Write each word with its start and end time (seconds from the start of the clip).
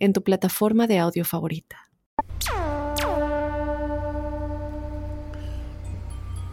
en 0.00 0.14
tu 0.14 0.22
plataforma 0.22 0.86
de 0.86 0.98
audio 0.98 1.24
favorita. 1.24 1.90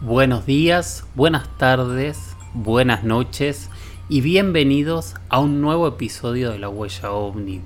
Buenos 0.02 0.46
días, 0.46 1.04
buenas 1.16 1.48
tardes, 1.58 2.36
buenas 2.54 3.02
noches 3.02 3.68
y 4.08 4.20
bienvenidos 4.20 5.14
a 5.30 5.40
un 5.40 5.60
nuevo 5.60 5.88
episodio 5.88 6.50
de 6.50 6.58
La 6.58 6.68
Huella 6.68 7.10
OVNI. 7.10 7.62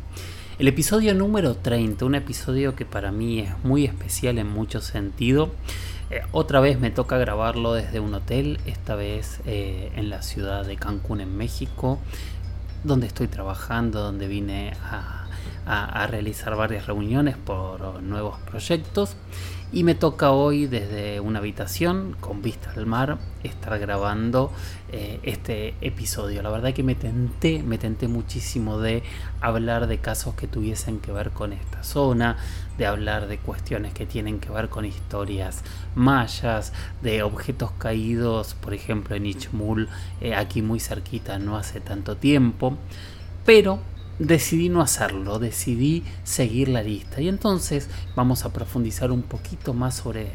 El 0.59 0.69
episodio 0.69 1.15
número 1.15 1.57
30, 1.57 2.05
un 2.05 2.15
episodio 2.15 2.77
que 2.77 2.87
para 2.87 3.11
mí 3.11 3.41
es 3.41 3.53
muy 3.65 3.85
especial 3.85 4.39
en 4.39 4.49
mucho 4.49 4.81
sentido. 4.81 5.51
Eh, 6.11 6.23
otra 6.31 6.61
vez 6.61 6.79
me 6.79 6.91
toca 6.91 7.19
grabarlo 7.19 7.75
desde 7.75 7.99
un 7.99 8.15
hotel, 8.15 8.61
esta 8.67 8.95
vez 8.95 9.41
eh, 9.47 9.91
en 9.97 10.11
la 10.11 10.23
ciudad 10.23 10.65
de 10.65 10.77
Cancún, 10.77 11.21
en 11.21 11.37
México, 11.37 11.99
donde 12.85 13.09
estoy 13.09 13.27
trabajando, 13.27 14.01
donde 14.01 14.29
vine 14.29 14.75
a 14.85 15.22
a, 15.67 16.07
realizar 16.07 16.57
varias 16.57 16.87
reuniones 16.87 17.37
por 17.37 18.03
nuevos 18.03 18.39
proyectos 18.41 19.17
y 19.73 19.85
me 19.85 19.95
toca 19.95 20.33
hoy 20.33 20.67
desde 20.67 21.21
una 21.21 21.39
habitación 21.39 22.15
con 22.21 22.43
vista 22.43 22.73
al 22.77 22.85
mar 22.85 23.19
estar 23.43 23.79
grabando 23.79 24.53
eh, 24.91 25.19
este 25.23 25.75
episodio. 25.81 26.43
La 26.43 26.51
verdad 26.51 26.75
que 26.75 26.83
me 26.83 26.95
tenté, 26.95 27.63
me 27.63 27.79
tenté 27.79 28.07
muchísimo 28.07 28.79
de 28.79 29.03
hablar 29.41 29.87
de 29.87 29.97
casos 29.97 30.35
que 30.35 30.47
tuviesen 30.47 31.01
que 31.01 31.11
ver 31.11 31.31
con 31.31 31.55
esta 31.55 31.83
zona, 31.85 32.37
de 32.77 32.85
hablar 32.85 33.29
de 33.29 33.39
cuestiones 33.39 33.95
que 33.95 34.05
tienen 34.05 34.41
que 34.41 34.51
ver 34.51 34.69
con 34.69 34.85
historias 34.85 35.65
mayas, 35.95 36.75
de 37.01 37.23
objetos 37.23 37.71
caídos, 37.79 38.55
por 38.55 38.75
ejemplo 38.75 39.17
en 39.17 39.25
Ichmul, 39.25 39.89
eh, 40.21 40.35
aquí 40.35 40.61
muy 40.61 40.81
cerquita, 40.81 41.39
no 41.39 41.57
hace 41.57 41.81
tanto 41.81 42.17
tiempo. 42.17 42.77
Pero 43.47 43.81
decidí 44.19 44.69
no 44.69 44.81
hacerlo, 44.81 45.39
decidí 45.39 46.05
seguir 46.25 46.69
la 46.69 46.83
lista. 46.83 47.21
Y 47.21 47.29
entonces 47.29 47.89
vamos 48.15 48.45
a 48.45 48.53
profundizar 48.53 49.11
un 49.11 49.23
poquito 49.23 49.75
más 49.75 49.97
sobre 49.97 50.29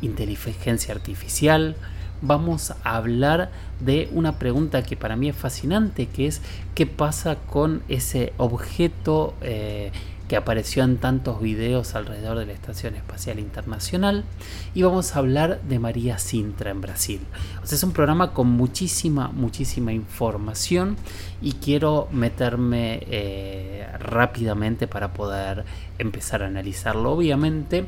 inteligencia 0.00 0.94
artificial. 0.94 1.76
Vamos 2.20 2.70
a 2.70 2.96
hablar 2.96 3.50
de 3.80 4.08
una 4.12 4.38
pregunta 4.38 4.82
que 4.82 4.96
para 4.96 5.16
mí 5.16 5.28
es 5.28 5.36
fascinante, 5.36 6.06
que 6.06 6.26
es 6.26 6.40
qué 6.74 6.86
pasa 6.86 7.36
con 7.36 7.82
ese 7.88 8.32
objeto 8.36 9.34
eh, 9.40 9.90
que 10.32 10.38
apareció 10.38 10.82
en 10.82 10.96
tantos 10.96 11.42
videos 11.42 11.94
alrededor 11.94 12.38
de 12.38 12.46
la 12.46 12.54
Estación 12.54 12.94
Espacial 12.94 13.38
Internacional 13.38 14.24
y 14.72 14.80
vamos 14.80 15.14
a 15.14 15.18
hablar 15.18 15.60
de 15.60 15.78
María 15.78 16.16
Sintra 16.16 16.70
en 16.70 16.80
Brasil. 16.80 17.20
Es 17.62 17.82
un 17.82 17.92
programa 17.92 18.32
con 18.32 18.46
muchísima, 18.46 19.28
muchísima 19.28 19.92
información 19.92 20.96
y 21.42 21.52
quiero 21.52 22.08
meterme 22.12 23.06
eh, 23.10 23.86
rápidamente 23.98 24.86
para 24.86 25.12
poder 25.12 25.66
empezar 25.98 26.42
a 26.42 26.46
analizarlo. 26.46 27.12
Obviamente, 27.12 27.84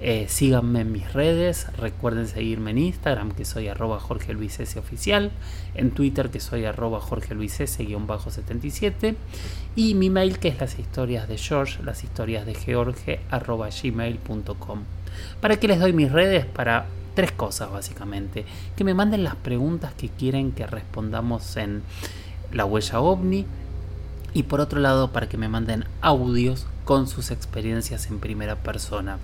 eh, 0.00 0.26
síganme 0.28 0.80
en 0.82 0.92
mis 0.92 1.12
redes, 1.12 1.66
recuerden 1.78 2.28
seguirme 2.28 2.72
en 2.72 2.78
Instagram 2.78 3.32
que 3.32 3.44
soy 3.44 3.68
arroba 3.68 3.98
Jorge 3.98 4.34
Luis 4.34 4.60
S 4.60 4.78
oficial, 4.78 5.30
en 5.74 5.90
Twitter 5.90 6.30
que 6.30 6.40
soy 6.40 6.64
arroba 6.64 7.00
Jorge 7.00 7.34
Luis 7.34 7.58
S 7.60 7.84
77 7.84 9.16
y 9.74 9.94
mi 9.94 10.10
mail 10.10 10.38
que 10.38 10.48
es 10.48 10.60
las 10.60 10.78
historias 10.78 11.28
de 11.28 11.38
George, 11.38 11.82
las 11.82 12.04
historias 12.04 12.44
de 12.44 12.54
George 12.54 13.20
arroba 13.30 13.68
gmail.com. 13.70 14.80
¿Para 15.40 15.56
qué 15.58 15.68
les 15.68 15.80
doy 15.80 15.92
mis 15.92 16.12
redes? 16.12 16.44
Para 16.44 16.86
tres 17.14 17.32
cosas 17.32 17.72
básicamente. 17.72 18.44
Que 18.76 18.84
me 18.84 18.94
manden 18.94 19.24
las 19.24 19.34
preguntas 19.34 19.92
que 19.94 20.08
quieren 20.08 20.52
que 20.52 20.66
respondamos 20.66 21.56
en 21.56 21.82
la 22.52 22.64
huella 22.64 23.00
ovni 23.00 23.46
y 24.36 24.42
por 24.42 24.60
otro 24.60 24.80
lado 24.80 25.12
para 25.12 25.30
que 25.30 25.38
me 25.38 25.48
manden 25.48 25.86
audios 26.02 26.66
con 26.84 27.08
sus 27.08 27.30
experiencias 27.30 28.06
en 28.08 28.18
primera 28.18 28.56
persona. 28.56 29.16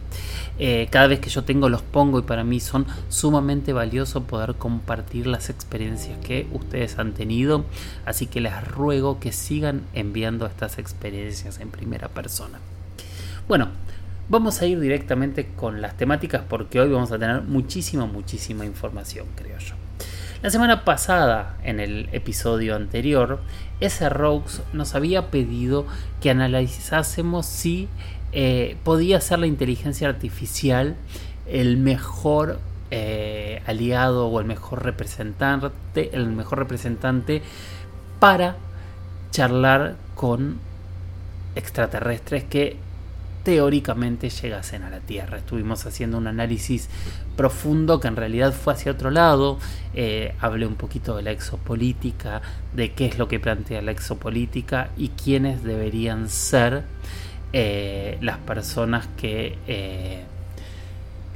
Eh, 0.59 0.89
cada 0.91 1.07
vez 1.07 1.21
que 1.21 1.29
yo 1.29 1.45
tengo 1.45 1.69
los 1.69 1.83
pongo 1.83 2.19
y 2.19 2.23
para 2.23 2.45
mí 2.45 2.61
son 2.61 2.87
sumamente 3.11 3.75
valioso 3.75 4.23
poder 4.23 4.55
compartir 4.55 5.27
las 5.27 5.51
experiencias 5.51 6.19
que 6.25 6.49
ustedes 6.53 6.99
han 6.99 7.13
tenido, 7.13 7.67
así 8.07 8.27
que 8.27 8.41
les 8.41 8.67
ruego 8.67 9.21
que 9.21 9.33
sigan 9.33 9.83
enviando 9.93 10.47
estas 10.47 10.79
experiencias 10.79 11.61
en 11.61 11.71
primera 11.71 12.09
persona. 12.09 12.59
Bueno, 13.47 13.69
vamos 14.31 14.63
a 14.63 14.67
ir 14.67 14.81
directamente 14.81 15.51
con 15.55 15.83
las 15.83 15.95
temáticas 15.95 16.43
porque 16.49 16.81
hoy 16.81 16.89
vamos 16.89 17.13
a 17.13 17.19
tener 17.19 17.43
muchísima, 17.43 18.07
muchísima 18.07 18.65
información, 18.65 19.27
creo 19.37 19.59
yo. 19.59 19.75
La 20.43 20.51
semana 20.51 20.85
pasada, 20.85 21.57
en 21.63 21.79
el 21.79 22.09
episodio 22.11 22.75
anterior, 22.75 23.39
ese 23.79 24.09
Rogues 24.09 24.61
nos 24.73 24.97
había 24.97 25.31
pedido 25.31 25.87
que 26.21 26.31
analizásemos 26.31 27.47
si 27.47 27.89
eh, 28.33 28.77
podía 28.83 29.21
ser 29.21 29.39
la 29.39 29.47
inteligencia 29.47 30.09
artificial 30.09 30.97
el 31.47 31.77
mejor 31.77 32.59
eh, 32.91 33.63
aliado 33.67 34.27
o 34.27 34.41
el 34.41 34.47
mejor 34.47 34.85
representante, 34.85 36.11
el 36.13 36.27
mejor 36.27 36.59
representante 36.59 37.41
para 38.19 38.57
charlar 39.31 39.95
con 40.17 40.59
extraterrestres 41.55 42.43
que 42.43 42.79
teóricamente 43.45 44.29
llegasen 44.29 44.83
a 44.83 44.91
la 44.91 44.99
Tierra. 44.99 45.39
Estuvimos 45.39 45.87
haciendo 45.87 46.19
un 46.19 46.27
análisis 46.27 46.89
profundo 47.37 48.01
que 48.01 48.09
en 48.09 48.17
realidad 48.17 48.53
fue 48.53 48.75
hacia 48.75 48.93
otro 48.93 49.11
lado. 49.11 49.59
Eh, 49.95 50.35
hablé 50.41 50.67
un 50.67 50.75
poquito 50.75 51.17
de 51.17 51.23
la 51.23 51.33
exopolítica, 51.33 52.41
de 52.75 52.93
qué 52.93 53.07
es 53.07 53.19
lo 53.19 53.29
que 53.29 53.41
plantea 53.41 53.83
la 53.83 53.91
exopolítica 53.91 54.91
y 54.97 55.09
quiénes 55.09 55.63
deberían 55.63 56.29
ser 56.29 56.85
eh, 57.53 58.17
las 58.23 58.39
personas 58.39 59.07
que, 59.19 59.59
eh, 59.67 60.23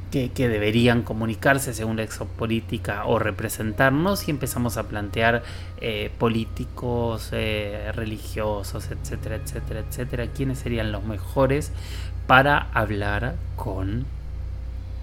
que, 0.09 0.31
que, 0.31 0.47
deberían 0.47 1.03
comunicarse 1.03 1.73
según 1.75 1.97
la 1.97 2.03
exopolítica 2.03 3.05
o 3.05 3.19
representarnos 3.19 4.27
y 4.27 4.31
empezamos 4.31 4.77
a 4.77 4.87
plantear 4.87 5.43
políticos, 6.17 7.29
religiosos, 7.31 8.89
etcétera, 8.89 9.35
etcétera, 9.35 9.81
etcétera, 9.81 10.27
quiénes 10.27 10.57
serían 10.57 10.91
los 10.91 11.03
mejores 11.03 11.71
para 12.25 12.69
hablar 12.73 13.35
con 13.55 14.05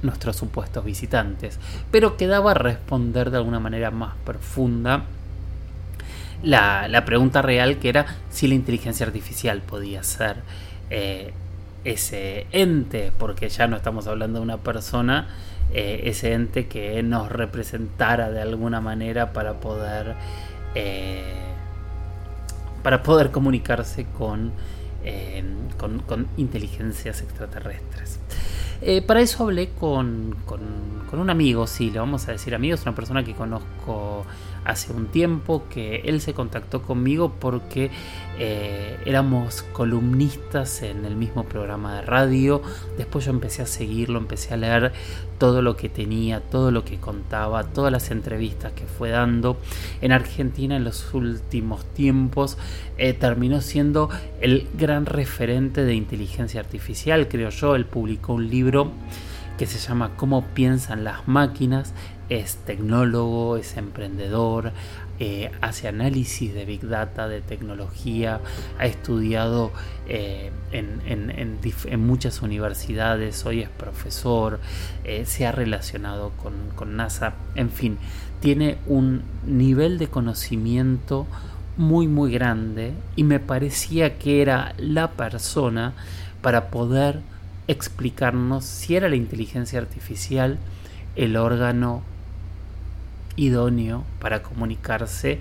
nuestros 0.04 0.36
supuestos 0.36 0.84
visitantes, 0.84 1.58
pero 1.90 2.16
quedaba 2.16 2.54
responder 2.54 3.30
de 3.30 3.38
alguna 3.38 3.60
manera 3.60 3.90
más 3.90 4.14
profunda 4.24 5.04
la, 6.44 7.04
pregunta 7.04 7.42
real 7.42 7.78
que 7.78 7.88
era 7.88 8.06
si 8.30 8.46
la 8.46 8.54
inteligencia 8.54 9.06
artificial 9.06 9.62
podía 9.62 10.02
ser 10.02 10.36
eh, 10.90 11.32
ese 11.84 12.46
ente, 12.52 13.12
porque 13.18 13.48
ya 13.48 13.66
no 13.66 13.76
estamos 13.76 14.06
hablando 14.06 14.38
de 14.38 14.44
una 14.44 14.58
persona, 14.58 15.28
eh, 15.72 16.02
ese 16.04 16.32
ente 16.32 16.66
que 16.66 17.02
nos 17.02 17.30
representara 17.30 18.30
de 18.30 18.42
alguna 18.42 18.80
manera 18.80 19.32
para 19.32 19.54
poder, 19.54 20.14
eh, 20.74 21.34
para 22.82 23.02
poder 23.02 23.30
comunicarse 23.30 24.06
con, 24.16 24.52
con 26.06 26.26
inteligencias 26.36 27.22
extraterrestres. 27.22 28.18
Eh, 28.86 29.00
para 29.00 29.22
eso 29.22 29.44
hablé 29.44 29.70
con, 29.70 30.36
con, 30.44 30.60
un 31.18 31.30
amigo, 31.30 31.66
sí, 31.66 31.90
le 31.90 32.00
vamos 32.00 32.28
a 32.28 32.32
decir 32.32 32.54
amigo, 32.54 32.74
es 32.74 32.82
una 32.82 32.94
persona 32.94 33.24
que 33.24 33.32
conozco 33.32 34.26
hace 34.64 34.92
un 34.92 35.06
tiempo, 35.06 35.64
que 35.68 36.02
él 36.04 36.20
se 36.20 36.34
contactó 36.34 36.82
conmigo 36.82 37.32
porque 37.38 37.90
eh, 38.38 38.98
éramos 39.04 39.62
columnistas 39.72 40.82
en 40.82 41.04
el 41.04 41.16
mismo 41.16 41.44
programa 41.44 41.96
de 41.96 42.02
radio, 42.02 42.62
después 42.96 43.24
yo 43.26 43.30
empecé 43.30 43.62
a 43.62 43.66
seguirlo, 43.66 44.18
empecé 44.18 44.54
a 44.54 44.56
leer 44.56 44.92
todo 45.38 45.62
lo 45.62 45.76
que 45.76 45.88
tenía, 45.88 46.40
todo 46.40 46.70
lo 46.70 46.84
que 46.84 46.98
contaba, 46.98 47.64
todas 47.64 47.92
las 47.92 48.10
entrevistas 48.10 48.72
que 48.72 48.86
fue 48.86 49.10
dando. 49.10 49.58
En 50.00 50.12
Argentina 50.12 50.76
en 50.76 50.84
los 50.84 51.12
últimos 51.12 51.84
tiempos 51.92 52.56
eh, 52.98 53.12
terminó 53.12 53.60
siendo 53.60 54.08
el 54.40 54.68
gran 54.78 55.06
referente 55.06 55.84
de 55.84 55.94
inteligencia 55.94 56.60
artificial, 56.60 57.28
creo 57.28 57.50
yo, 57.50 57.74
él 57.76 57.86
publicó 57.86 58.34
un 58.34 58.48
libro 58.48 58.92
que 59.58 59.66
se 59.66 59.78
llama 59.78 60.16
Cómo 60.16 60.44
piensan 60.48 61.04
las 61.04 61.28
máquinas. 61.28 61.92
Es 62.28 62.56
tecnólogo, 62.56 63.56
es 63.56 63.76
emprendedor, 63.76 64.72
eh, 65.20 65.52
hace 65.60 65.86
análisis 65.86 66.52
de 66.52 66.64
Big 66.64 66.88
Data, 66.88 67.28
de 67.28 67.40
tecnología, 67.40 68.40
ha 68.78 68.86
estudiado 68.86 69.70
eh, 70.08 70.50
en, 70.72 72.04
muchas 72.04 72.42
universidades, 72.42 73.46
hoy 73.46 73.60
es 73.60 73.68
profesor, 73.68 74.58
eh, 75.04 75.24
se 75.24 75.46
ha 75.46 75.52
relacionado 75.52 76.32
con, 76.42 76.54
con 76.74 76.96
NASA, 76.96 77.34
en 77.54 77.70
fin, 77.70 77.98
tiene 78.40 78.78
un 78.86 79.22
nivel 79.46 79.98
de 79.98 80.08
conocimiento 80.08 81.26
muy 81.76 82.06
muy 82.06 82.32
grande 82.32 82.92
y 83.16 83.24
me 83.24 83.40
parecía 83.40 84.18
que 84.18 84.42
era 84.42 84.74
la 84.78 85.12
persona 85.12 85.92
para 86.40 86.70
poder 86.70 87.20
explicarnos 87.66 88.64
si 88.64 88.96
era 88.96 89.08
la 89.08 89.16
inteligencia 89.16 89.78
artificial 89.78 90.58
el 91.16 91.36
órgano 91.36 92.02
idóneo 93.36 94.04
para 94.20 94.42
comunicarse 94.42 95.40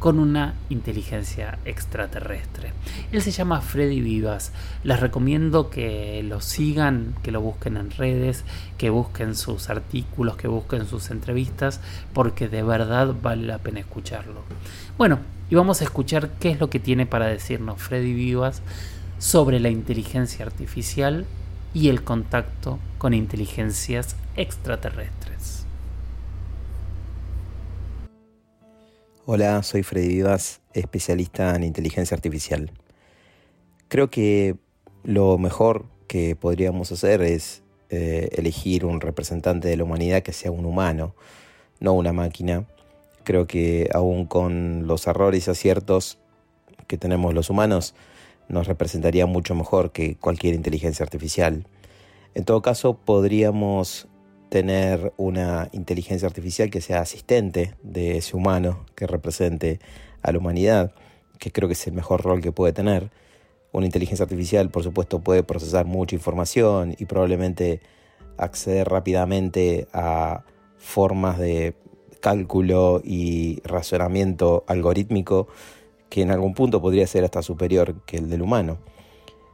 con 0.00 0.18
una 0.18 0.54
inteligencia 0.70 1.58
extraterrestre. 1.66 2.72
Él 3.12 3.20
se 3.20 3.32
llama 3.32 3.60
Freddy 3.60 4.00
Vivas. 4.00 4.50
Les 4.82 4.98
recomiendo 4.98 5.68
que 5.68 6.22
lo 6.22 6.40
sigan, 6.40 7.14
que 7.22 7.30
lo 7.30 7.42
busquen 7.42 7.76
en 7.76 7.90
redes, 7.90 8.44
que 8.78 8.88
busquen 8.88 9.36
sus 9.36 9.68
artículos, 9.68 10.36
que 10.36 10.48
busquen 10.48 10.86
sus 10.86 11.10
entrevistas, 11.10 11.82
porque 12.14 12.48
de 12.48 12.62
verdad 12.62 13.14
vale 13.22 13.46
la 13.46 13.58
pena 13.58 13.80
escucharlo. 13.80 14.42
Bueno, 14.96 15.18
y 15.50 15.54
vamos 15.54 15.82
a 15.82 15.84
escuchar 15.84 16.30
qué 16.40 16.50
es 16.52 16.60
lo 16.60 16.70
que 16.70 16.80
tiene 16.80 17.04
para 17.04 17.26
decirnos 17.26 17.82
Freddy 17.82 18.14
Vivas 18.14 18.62
sobre 19.18 19.60
la 19.60 19.68
inteligencia 19.68 20.46
artificial 20.46 21.26
y 21.74 21.90
el 21.90 22.02
contacto 22.02 22.78
con 22.96 23.12
inteligencias 23.12 24.16
extraterrestres. 24.34 25.59
Hola, 29.26 29.62
soy 29.62 29.82
Freddy 29.82 30.08
Vivas, 30.08 30.62
especialista 30.72 31.54
en 31.54 31.62
inteligencia 31.62 32.14
artificial. 32.14 32.70
Creo 33.88 34.08
que 34.08 34.56
lo 35.04 35.36
mejor 35.36 35.84
que 36.08 36.36
podríamos 36.36 36.90
hacer 36.90 37.20
es 37.20 37.62
eh, 37.90 38.30
elegir 38.32 38.86
un 38.86 38.98
representante 38.98 39.68
de 39.68 39.76
la 39.76 39.84
humanidad 39.84 40.22
que 40.22 40.32
sea 40.32 40.50
un 40.50 40.64
humano, 40.64 41.14
no 41.80 41.92
una 41.92 42.14
máquina. 42.14 42.64
Creo 43.22 43.46
que 43.46 43.90
aún 43.92 44.24
con 44.24 44.86
los 44.86 45.06
errores 45.06 45.46
y 45.46 45.50
aciertos 45.50 46.18
que 46.86 46.96
tenemos 46.96 47.34
los 47.34 47.50
humanos, 47.50 47.94
nos 48.48 48.66
representaría 48.66 49.26
mucho 49.26 49.54
mejor 49.54 49.92
que 49.92 50.16
cualquier 50.16 50.54
inteligencia 50.54 51.04
artificial. 51.04 51.66
En 52.34 52.46
todo 52.46 52.62
caso, 52.62 52.94
podríamos 52.94 54.08
tener 54.50 55.14
una 55.16 55.68
inteligencia 55.72 56.26
artificial 56.28 56.70
que 56.70 56.80
sea 56.80 57.00
asistente 57.00 57.74
de 57.82 58.18
ese 58.18 58.36
humano 58.36 58.84
que 58.96 59.06
represente 59.06 59.78
a 60.22 60.32
la 60.32 60.38
humanidad, 60.38 60.92
que 61.38 61.52
creo 61.52 61.68
que 61.68 61.74
es 61.74 61.86
el 61.86 61.94
mejor 61.94 62.22
rol 62.22 62.42
que 62.42 62.52
puede 62.52 62.72
tener. 62.72 63.10
Una 63.72 63.86
inteligencia 63.86 64.24
artificial, 64.24 64.68
por 64.68 64.82
supuesto, 64.82 65.20
puede 65.20 65.44
procesar 65.44 65.86
mucha 65.86 66.16
información 66.16 66.96
y 66.98 67.06
probablemente 67.06 67.80
acceder 68.36 68.88
rápidamente 68.88 69.86
a 69.92 70.42
formas 70.76 71.38
de 71.38 71.74
cálculo 72.20 73.00
y 73.04 73.60
razonamiento 73.64 74.64
algorítmico 74.66 75.46
que 76.08 76.22
en 76.22 76.32
algún 76.32 76.54
punto 76.54 76.82
podría 76.82 77.06
ser 77.06 77.22
hasta 77.24 77.42
superior 77.42 78.02
que 78.04 78.16
el 78.16 78.28
del 78.28 78.42
humano. 78.42 78.78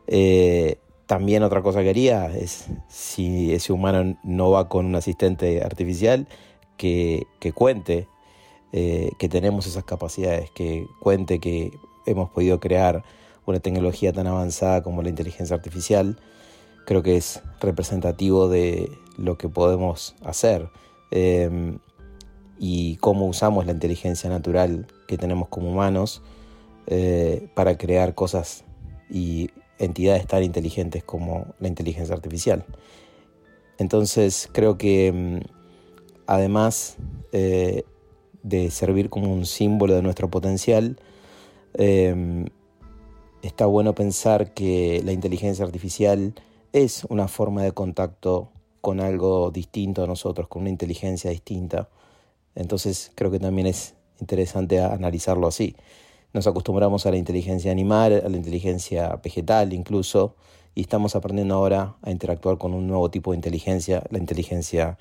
Eh, 0.07 0.79
también 1.07 1.43
otra 1.43 1.63
cosa 1.63 1.83
que 1.83 1.91
haría 1.91 2.27
es, 2.27 2.67
si 2.89 3.53
ese 3.55 3.73
humano 3.73 4.19
no 4.25 4.51
va 4.51 4.69
con 4.69 4.87
un 4.87 4.97
asistente 4.97 5.63
artificial, 5.63 6.27
que, 6.77 7.27
cuente 7.55 8.09
eh, 8.73 9.13
que 9.19 9.29
tenemos 9.29 9.67
esas 9.67 9.85
capacidades, 9.85 10.51
que 10.51 10.87
cuente 11.01 11.39
que 11.39 11.73
hemos 12.07 12.31
podido 12.31 12.61
crear 12.61 13.05
una 13.47 13.61
tecnología 13.61 14.13
tan 14.13 14.27
avanzada 14.27 14.83
como 14.83 15.03
la 15.03 15.09
inteligencia 15.09 15.57
artificial. 15.57 16.19
Creo 16.87 17.03
que 17.03 17.17
es 17.17 17.43
representativo 17.61 18.49
de 18.49 18.91
lo 19.17 19.39
que 19.39 19.49
podemos 19.49 20.15
hacer 20.25 20.69
em, 21.11 21.79
y 22.59 22.97
cómo 22.97 23.27
usamos 23.27 23.67
la 23.67 23.73
inteligencia 23.73 24.29
natural 24.29 24.87
que 25.07 25.17
tenemos 25.17 25.49
como 25.49 25.71
humanos 25.71 26.23
eh, 26.87 27.49
para 27.55 27.77
crear 27.79 28.15
cosas 28.15 28.65
y 29.09 29.51
entidades 29.79 30.27
tan 30.27 30.43
inteligentes 30.43 31.05
como 31.05 31.55
la 31.61 31.69
inteligencia 31.69 32.15
artificial. 32.15 32.65
Entonces 33.79 34.49
creo 34.53 34.79
que 34.79 35.13
mm, 35.13 35.39
además 36.27 36.97
eh, 37.33 37.85
de 38.43 38.71
servir 38.71 39.11
como 39.11 39.33
un 39.33 39.45
símbolo 39.45 39.95
de 39.95 40.03
nuestro 40.03 40.31
potencial, 40.31 40.99
em, 41.75 42.47
está 43.43 43.67
bueno 43.67 43.95
pensar 43.95 44.55
que 44.55 45.03
la 45.05 45.13
inteligencia 45.13 45.65
artificial 45.65 46.35
es 46.73 47.05
una 47.09 47.29
forma 47.29 47.63
de 47.63 47.73
contacto 47.73 48.51
con 48.81 49.01
algo 49.01 49.51
distinto 49.51 50.05
a 50.05 50.07
nosotros, 50.07 50.49
con 50.49 50.63
una 50.63 50.71
inteligencia 50.71 51.31
distinta. 51.31 51.89
Entonces 52.55 53.11
creo 53.15 53.31
que 53.31 53.41
también 53.41 53.67
es 53.67 53.95
interesante 54.21 54.81
analizarlo 54.81 55.49
así 55.49 55.77
nos 56.33 56.47
acostumbramos 56.47 57.07
a 57.07 57.11
la 57.11 57.17
inteligencia 57.17 57.71
animal, 57.71 58.23
a 58.25 58.29
la 58.29 58.37
inteligencia 58.37 59.17
vegetal 59.23 59.73
incluso, 59.73 60.37
y 60.75 60.83
estamos 60.83 61.17
aprendiendo 61.17 61.55
ahora 61.55 61.97
a 62.03 62.11
interactuar 62.11 62.59
con 62.59 62.75
un 62.75 62.87
nuevo 62.87 63.11
tipo 63.11 63.33
de 63.33 63.37
inteligencia, 63.37 64.03
la 64.11 64.19
inteligencia 64.19 64.99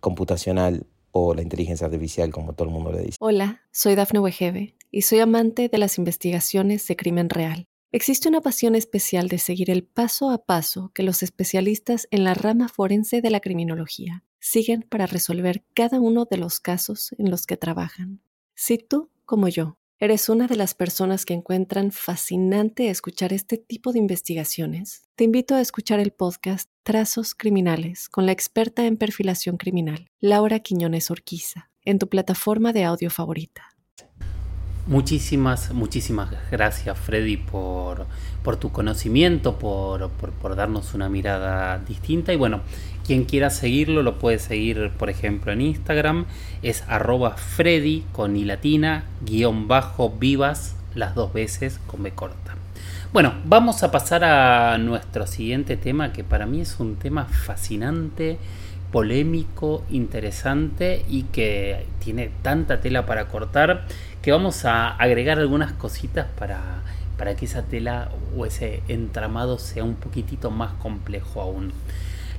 computacional 0.00 0.86
o 1.12 1.32
la 1.34 1.42
inteligencia 1.42 1.86
artificial, 1.86 2.30
como 2.30 2.52
todo 2.52 2.68
el 2.68 2.74
mundo 2.74 2.92
le 2.92 3.02
dice. 3.02 3.16
Hola, 3.20 3.62
soy 3.72 3.94
Dafne 3.94 4.18
Wegebe 4.20 4.74
y 4.90 5.02
soy 5.02 5.20
amante 5.20 5.68
de 5.68 5.78
las 5.78 5.96
investigaciones 5.96 6.86
de 6.86 6.96
crimen 6.96 7.30
real. 7.30 7.66
Existe 7.90 8.28
una 8.28 8.40
pasión 8.40 8.74
especial 8.74 9.28
de 9.28 9.38
seguir 9.38 9.70
el 9.70 9.84
paso 9.84 10.30
a 10.30 10.44
paso 10.44 10.90
que 10.92 11.04
los 11.04 11.22
especialistas 11.22 12.08
en 12.10 12.24
la 12.24 12.34
rama 12.34 12.68
forense 12.68 13.22
de 13.22 13.30
la 13.30 13.38
criminología 13.38 14.24
siguen 14.40 14.82
para 14.82 15.06
resolver 15.06 15.64
cada 15.74 16.00
uno 16.00 16.26
de 16.28 16.36
los 16.36 16.58
casos 16.58 17.14
en 17.18 17.30
los 17.30 17.46
que 17.46 17.56
trabajan. 17.56 18.20
Si 18.56 18.78
tú, 18.78 19.10
como 19.24 19.46
yo, 19.46 19.78
¿Eres 20.04 20.28
una 20.28 20.46
de 20.46 20.56
las 20.56 20.74
personas 20.74 21.24
que 21.24 21.32
encuentran 21.32 21.90
fascinante 21.90 22.90
escuchar 22.90 23.32
este 23.32 23.56
tipo 23.56 23.90
de 23.90 24.00
investigaciones? 24.00 25.08
Te 25.16 25.24
invito 25.24 25.54
a 25.54 25.62
escuchar 25.62 25.98
el 25.98 26.10
podcast 26.10 26.68
Trazos 26.82 27.34
Criminales 27.34 28.10
con 28.10 28.26
la 28.26 28.32
experta 28.32 28.84
en 28.84 28.98
perfilación 28.98 29.56
criminal, 29.56 30.08
Laura 30.20 30.58
Quiñones 30.58 31.10
Orquiza, 31.10 31.70
en 31.86 31.98
tu 31.98 32.10
plataforma 32.10 32.74
de 32.74 32.84
audio 32.84 33.08
favorita. 33.08 33.62
Muchísimas, 34.86 35.72
muchísimas 35.72 36.28
gracias 36.50 36.98
Freddy 36.98 37.38
por, 37.38 38.06
por 38.42 38.56
tu 38.58 38.70
conocimiento, 38.70 39.58
por, 39.58 40.10
por, 40.10 40.54
darnos 40.54 40.92
una 40.92 41.08
mirada 41.08 41.78
distinta. 41.78 42.34
Y 42.34 42.36
bueno, 42.36 42.60
quien 43.06 43.24
quiera 43.24 43.50
seguirlo 43.50 44.02
lo 44.02 44.18
puede 44.18 44.38
seguir, 44.38 44.90
por 44.98 45.10
ejemplo, 45.10 45.52
en 45.52 45.60
Instagram. 45.60 46.26
Es 46.62 46.82
arroba 46.88 47.36
Freddy 47.36 48.04
con 48.12 48.36
i 48.36 48.44
latina, 48.44 49.04
guion 49.24 49.68
bajo 49.68 50.10
vivas, 50.10 50.74
las 50.94 51.14
dos 51.14 51.32
veces 51.32 51.80
con 51.86 52.02
B 52.02 52.12
corta. 52.12 52.56
Bueno, 53.12 53.34
vamos 53.44 53.82
a 53.82 53.90
pasar 53.90 54.24
a 54.24 54.76
nuestro 54.78 55.26
siguiente 55.26 55.76
tema, 55.76 56.12
que 56.12 56.24
para 56.24 56.46
mí 56.46 56.60
es 56.60 56.80
un 56.80 56.96
tema 56.96 57.26
fascinante 57.26 58.38
polémico, 58.90 59.84
interesante 59.90 61.04
y 61.08 61.24
que 61.24 61.86
tiene 61.98 62.30
tanta 62.42 62.80
tela 62.80 63.06
para 63.06 63.26
cortar 63.26 63.86
que 64.22 64.32
vamos 64.32 64.64
a 64.64 64.88
agregar 64.88 65.38
algunas 65.38 65.72
cositas 65.72 66.26
para, 66.38 66.82
para 67.18 67.36
que 67.36 67.44
esa 67.44 67.62
tela 67.62 68.08
o 68.36 68.46
ese 68.46 68.82
entramado 68.88 69.58
sea 69.58 69.84
un 69.84 69.96
poquitito 69.96 70.50
más 70.50 70.72
complejo 70.74 71.40
aún. 71.40 71.72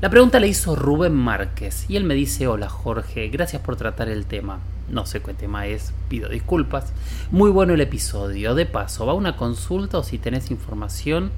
La 0.02 0.10
pregunta 0.10 0.40
la 0.40 0.48
hizo 0.48 0.76
Rubén 0.76 1.14
Márquez 1.14 1.86
y 1.90 1.96
él 1.96 2.04
me 2.04 2.14
dice, 2.14 2.48
hola 2.48 2.70
Jorge, 2.70 3.30
gracias 3.30 3.62
por 3.62 3.76
tratar 3.76 4.10
el 4.10 4.26
tema. 4.26 4.60
No 4.90 5.06
sé 5.06 5.22
qué 5.22 5.34
tema 5.34 5.68
es, 5.68 5.94
pido 6.10 6.30
disculpas. 6.30 6.94
Muy 7.32 7.50
bueno 7.50 7.74
el 7.74 7.82
episodio. 7.82 8.56
De 8.56 8.66
paso, 8.66 9.06
va 9.06 9.14
una 9.14 9.36
consulta 9.36 9.98
o 9.98 10.04
si 10.04 10.18
tenés 10.18 10.52
información 10.52 11.32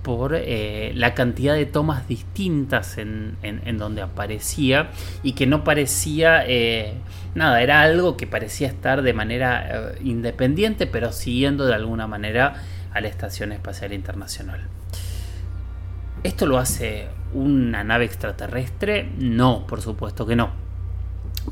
por 0.06 0.36
eh, 0.36 0.92
la 0.94 1.16
cantidad 1.16 1.56
de 1.56 1.66
tomas 1.66 2.08
distintas 2.08 3.00
en, 3.00 3.38
donde 3.80 4.04
aparecía 4.04 4.92
y 5.24 5.34
que 5.34 5.48
no 5.48 5.64
parecía 5.64 6.44
eh, 6.46 6.94
nada, 7.34 7.60
era 7.64 7.82
algo 7.82 8.16
que 8.16 8.28
parecía 8.28 8.68
estar 8.68 9.02
de 9.02 9.14
manera 9.14 9.68
eh, 9.68 10.00
independiente 10.04 10.86
pero 10.86 11.12
siguiendo 11.12 11.66
de 11.66 11.74
alguna 11.74 12.06
manera 12.06 12.62
a 12.94 13.02
la 13.02 13.08
Estación 13.08 13.52
Espacial 13.52 13.94
Internacional. 13.94 14.62
¿Esto 16.25 16.48
lo 16.48 16.58
hace 16.58 17.08
una 17.36 17.84
nave 17.84 18.05
extraterrestre? 18.05 19.08
No, 19.20 19.67
por 19.67 19.82
supuesto 19.82 20.25
que 20.25 20.36
no. 20.36 20.50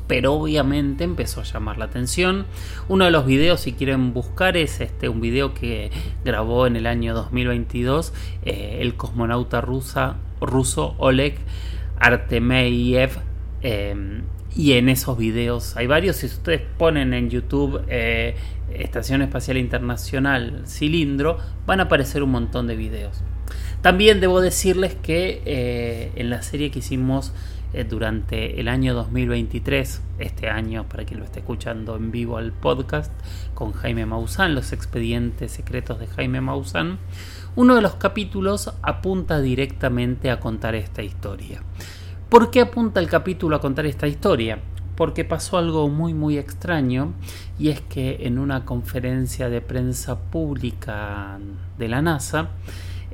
Pero 0.08 0.32
obviamente 0.32 1.04
empezó 1.04 1.42
a 1.42 1.44
llamar 1.44 1.78
la 1.78 1.84
atención. 1.84 2.46
Uno 2.88 3.04
de 3.04 3.12
los 3.12 3.24
videos, 3.24 3.60
si 3.60 3.74
quieren 3.74 4.12
buscar, 4.12 4.56
es 4.56 4.80
este 4.80 5.08
un 5.08 5.20
video 5.20 5.54
que 5.54 5.92
grabó 6.24 6.66
en 6.66 6.74
el 6.74 6.88
año 6.88 7.14
2022 7.14 8.12
eh, 8.44 8.78
el 8.80 8.96
cosmonauta 8.96 9.60
rusa, 9.60 10.16
ruso 10.40 10.96
Oleg 10.98 11.36
Artemiev. 12.00 13.12
Em, 13.62 14.22
y 14.56 14.72
en 14.72 14.88
esos 14.88 15.16
videos 15.16 15.76
hay 15.76 15.86
varios. 15.86 16.16
Si 16.16 16.26
ustedes 16.26 16.62
ponen 16.78 17.14
en 17.14 17.30
YouTube 17.30 17.84
eh, 17.86 18.34
Estación 18.72 19.22
Espacial 19.22 19.56
Internacional 19.56 20.64
Cilindro, 20.66 21.38
van 21.64 21.78
a 21.78 21.84
aparecer 21.84 22.24
un 22.24 22.32
montón 22.32 22.66
de 22.66 22.74
videos. 22.74 23.22
También 23.84 24.18
debo 24.18 24.40
decirles 24.40 24.94
que 24.94 25.42
eh, 25.44 26.10
en 26.16 26.30
la 26.30 26.40
serie 26.40 26.70
que 26.70 26.78
hicimos 26.78 27.34
eh, 27.74 27.84
durante 27.84 28.58
el 28.58 28.68
año 28.68 28.94
2023, 28.94 30.00
este 30.20 30.48
año 30.48 30.88
para 30.88 31.04
quien 31.04 31.20
lo 31.20 31.26
esté 31.26 31.40
escuchando 31.40 31.94
en 31.94 32.10
vivo 32.10 32.38
al 32.38 32.50
podcast, 32.50 33.12
con 33.52 33.72
Jaime 33.72 34.06
Maussan, 34.06 34.54
los 34.54 34.72
expedientes 34.72 35.52
secretos 35.52 36.00
de 36.00 36.06
Jaime 36.06 36.40
Maussan, 36.40 36.98
uno 37.56 37.74
de 37.74 37.82
los 37.82 37.96
capítulos 37.96 38.72
apunta 38.80 39.42
directamente 39.42 40.30
a 40.30 40.40
contar 40.40 40.74
esta 40.74 41.02
historia. 41.02 41.62
¿Por 42.30 42.50
qué 42.50 42.62
apunta 42.62 43.00
el 43.00 43.08
capítulo 43.10 43.54
a 43.54 43.60
contar 43.60 43.84
esta 43.84 44.06
historia? 44.06 44.60
Porque 44.96 45.26
pasó 45.26 45.58
algo 45.58 45.90
muy 45.90 46.14
muy 46.14 46.38
extraño 46.38 47.12
y 47.58 47.68
es 47.68 47.82
que 47.82 48.20
en 48.20 48.38
una 48.38 48.64
conferencia 48.64 49.50
de 49.50 49.60
prensa 49.60 50.18
pública 50.30 51.38
de 51.76 51.88
la 51.88 52.00
NASA, 52.00 52.48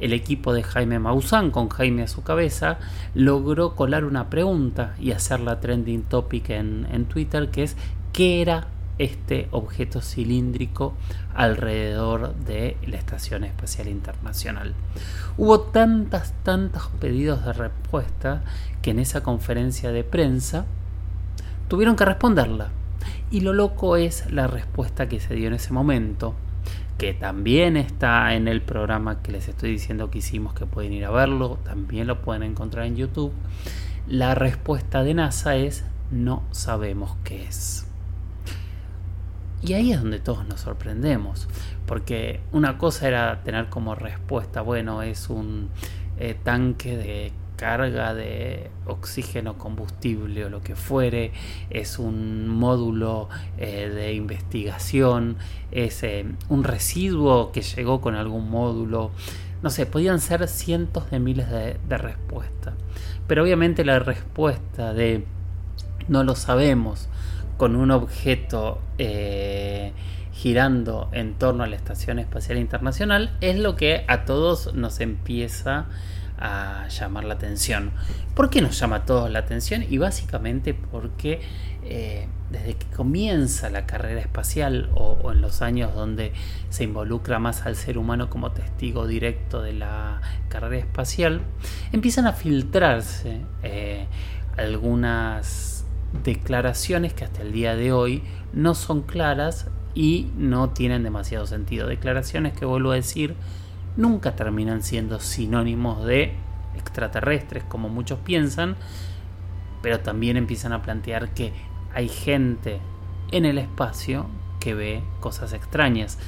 el 0.01 0.13
equipo 0.13 0.53
de 0.53 0.63
Jaime 0.63 0.99
Maussan, 0.99 1.51
con 1.51 1.69
Jaime 1.69 2.03
a 2.03 2.09
su 2.09 2.23
cabeza, 2.23 2.79
logró 3.15 3.75
colar 3.77 4.05
una 4.05 4.31
pregunta 4.31 4.95
y 4.99 5.13
hacerla 5.13 5.61
trending 5.61 6.03
topic 6.03 6.51
en, 6.51 6.87
en 6.91 7.05
Twitter, 7.05 7.51
que 7.51 7.63
es 7.63 7.77
¿qué 8.13 8.43
era 8.43 8.69
este 9.01 9.49
objeto 9.51 10.03
cilíndrico 10.03 10.93
alrededor 11.35 12.35
de 12.35 12.77
la 12.87 12.97
Estación 12.97 13.45
Espacial 13.45 13.89
Internacional. 13.89 14.75
Hubo 15.39 15.61
tantas, 15.61 16.35
tantos 16.43 16.89
pedidos 17.01 17.45
de 17.47 17.55
respuesta 17.55 18.43
que 18.83 18.91
en 18.91 18.99
esa 18.99 19.23
conferencia 19.23 19.91
de 19.91 20.05
prensa 20.05 20.67
tuvieron 21.69 21.97
que 21.97 22.05
responderla. 22.05 22.69
Y 23.31 23.41
lo 23.41 23.55
loco 23.55 23.97
es 23.97 24.31
la 24.31 24.49
respuesta 24.49 25.09
que 25.09 25.19
se 25.19 25.35
dio 25.35 25.49
en 25.49 25.55
ese 25.55 25.73
momento 25.73 26.35
que 27.01 27.15
también 27.15 27.79
está 27.79 28.35
en 28.35 28.47
el 28.47 28.61
programa 28.61 29.23
que 29.23 29.33
les 29.33 29.49
estoy 29.49 29.71
diciendo 29.71 30.11
que 30.11 30.19
hicimos, 30.19 30.53
que 30.53 30.67
pueden 30.67 30.93
ir 30.93 31.07
a 31.07 31.11
verlo, 31.11 31.59
también 31.65 32.07
lo 32.07 32.21
pueden 32.21 32.43
encontrar 32.43 32.85
en 32.85 32.97
YouTube. 32.97 33.33
La 34.07 34.35
respuesta 34.35 35.03
de 35.03 35.15
NASA 35.15 35.57
es 35.57 35.87
no 36.11 36.43
sabemos 36.51 37.17
qué 37.25 37.45
es. 37.45 37.87
Y 39.63 39.73
ahí 39.73 39.93
es 39.93 40.03
donde 40.03 40.19
todos 40.19 40.47
nos 40.47 40.61
sorprendemos, 40.61 41.49
porque 41.87 42.41
una 42.53 42.77
cosa 42.77 43.09
era 43.09 43.43
tener 43.45 43.71
como 43.71 43.95
respuesta, 43.95 44.61
bueno, 44.61 45.01
es 45.01 45.31
un 45.31 45.71
eh, 46.19 46.37
tanque 46.45 46.99
de 46.99 47.33
carga 47.61 48.15
de 48.15 48.71
oxígeno, 48.87 49.59
combustible 49.59 50.47
o 50.47 50.49
lo 50.49 50.63
que 50.63 50.75
fuere, 50.75 51.33
es 51.69 51.99
un 51.99 52.49
módulo 52.49 53.29
eh, 53.59 53.91
de 53.95 54.15
investigación, 54.15 55.37
es 55.71 56.03
eh, 56.03 56.25
un 56.49 56.65
residuo 56.65 57.53
que 57.53 57.61
llegó 57.61 58.01
con 58.01 58.15
algún 58.15 58.49
módulo, 58.49 59.11
no 59.63 59.69
sé, 59.69 59.85
podían 59.85 60.21
ser 60.21 60.49
cientos 60.49 61.11
de 61.11 61.21
miles 61.21 61.51
de, 61.51 61.99
respuestas. 61.99 62.73
Pero 63.27 63.43
obviamente 63.43 63.85
la 63.85 63.99
respuesta 63.99 64.95
de 64.95 65.27
no 66.09 66.25
lo 66.25 66.37
sabemos 66.37 67.11
con 67.59 67.77
un 67.77 67.91
objeto 67.91 68.81
eh, 68.97 69.93
girando 70.33 71.11
en 71.13 71.35
torno 71.35 71.63
a 71.63 71.67
la 71.67 71.77
Estación 71.77 72.19
Espacial 72.19 72.57
Internacional 72.57 73.37
es 73.43 73.59
lo 73.59 73.77
que 73.77 74.07
a 74.09 74.25
todos 74.25 74.73
nos 74.73 75.01
empieza 75.01 75.81
a 75.81 75.87
llamar 76.89 77.25
la 77.25 77.35
atención. 77.35 77.93
¿Por 78.35 78.51
qué 78.51 78.63
nos 78.63 78.79
llama 78.79 78.97
a 78.97 79.05
todos 79.05 79.31
la 79.31 79.41
atención? 79.41 79.85
Y 79.89 79.99
básicamente 79.99 80.75
porque 80.75 81.41
eh, 81.85 82.27
desde 82.51 82.75
que 82.75 82.87
comienza 82.87 83.71
la 83.71 83.87
carrera 83.87 84.21
espacial 84.21 84.91
o, 84.95 85.33
en 85.33 85.41
los 85.41 85.63
años 85.63 85.95
donde 85.95 86.33
se 86.69 86.85
involucra 86.85 87.39
más 87.39 87.67
al 87.67 87.77
ser 87.77 87.99
humano 87.99 88.29
como 88.29 88.53
testigo 88.53 89.07
directo 89.07 89.63
de 89.63 89.73
la 89.73 90.21
carrera 90.49 90.79
espacial, 90.79 91.43
empiezan 91.93 92.27
a 92.27 92.33
filtrarse 92.33 93.41
eh, 93.63 94.07
algunas 94.57 95.85
declaraciones 96.25 97.13
que 97.15 97.25
hasta 97.25 97.43
el 97.43 97.53
día 97.53 97.77
de 97.77 97.93
hoy 97.93 98.23
no 98.53 98.75
son 98.75 99.03
claras 99.03 99.69
y 99.95 100.31
no 100.37 100.71
tienen 100.71 101.03
demasiado 101.03 101.47
sentido. 101.47 101.87
Declaraciones 101.87 102.53
que 102.53 102.65
vuelvo 102.65 102.93
a 102.93 102.97
decir 102.97 103.35
nunca 103.97 104.37
terminan 104.37 104.83
siendo 104.83 105.21
sinónimos 105.21 106.05
de 106.05 106.35
extraterrestres 106.77 107.65
como 107.65 107.89
muchos 107.89 108.19
piensan, 108.21 108.77
pero 109.83 110.01
también 110.01 110.37
empiezan 110.37 110.73
a 110.73 110.83
plantear 110.83 111.31
que 111.31 111.53
hay 111.95 112.09
gente 112.09 112.81
en 113.33 113.45
el 113.45 113.59
espacio 113.59 114.27
que 114.59 114.75
ve 114.75 115.03
cosas 115.21 115.53
extrañas. 115.53 116.19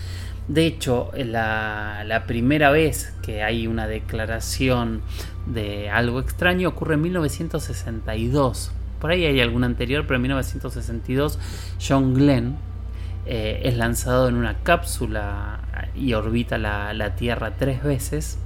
De 0.49 0.67
hecho, 0.67 1.11
la, 1.15 2.25
primera 2.27 2.71
vez 2.71 3.15
que 3.23 3.43
hay 3.43 3.67
una 3.67 3.87
declaración 3.87 5.03
de 5.47 5.89
algo 5.89 6.19
extraño 6.19 6.69
ocurre 6.69 6.95
en 6.95 7.03
1962. 7.03 8.73
Por 9.01 9.11
ahí 9.11 9.25
hay 9.25 9.41
alguna 9.41 9.67
anterior, 9.67 10.05
pero 10.05 10.17
en 10.17 10.23
1962 10.23 11.39
John 11.87 12.15
Glenn, 12.15 12.57
eh, 13.35 13.67
es 13.67 13.79
lanzado 13.79 14.29
en 14.29 14.35
una 14.35 14.59
cápsula 14.63 15.89
y 15.97 16.13
orbita 16.13 16.59
la, 16.59 17.15
Tierra 17.17 17.55
tres 17.59 17.83
veces. 17.83 18.37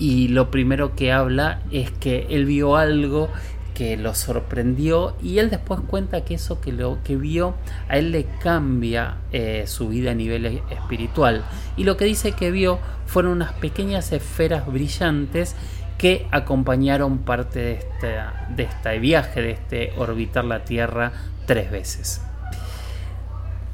Y 0.00 0.26
lo 0.26 0.50
primero 0.50 0.96
que 0.96 1.12
habla 1.12 1.62
es 1.70 1.92
que 1.92 2.26
él 2.30 2.44
vio 2.44 2.76
algo 2.76 3.30
que 3.72 3.96
lo 3.96 4.16
sorprendió 4.16 5.14
y 5.22 5.38
él 5.38 5.48
después 5.48 5.78
cuenta 5.86 6.24
que 6.24 6.34
eso 6.34 6.60
que 6.60 6.72
lo 6.72 6.98
que 7.04 7.14
vio 7.14 7.54
a 7.88 7.98
él 7.98 8.10
le 8.10 8.26
cambia 8.42 9.18
eh, 9.30 9.62
su 9.68 9.88
vida 9.88 10.10
a 10.10 10.14
nivel 10.14 10.44
e, 10.44 10.62
espiritual 10.70 11.44
y 11.76 11.84
lo 11.84 11.96
que 11.96 12.04
dice 12.04 12.32
que 12.32 12.50
vio 12.50 12.80
fueron 13.06 13.30
unas 13.30 13.52
pequeñas 13.52 14.10
esferas 14.10 14.66
brillantes 14.66 15.54
que 15.98 16.26
acompañaron 16.32 17.18
parte 17.18 17.60
de 17.60 17.72
este, 17.74 18.16
de 18.56 18.62
este 18.64 18.98
viaje, 18.98 19.40
de 19.40 19.50
este 19.52 19.92
orbitar 19.96 20.44
la 20.44 20.64
Tierra 20.64 21.12
tres 21.46 21.70
veces. 21.70 22.22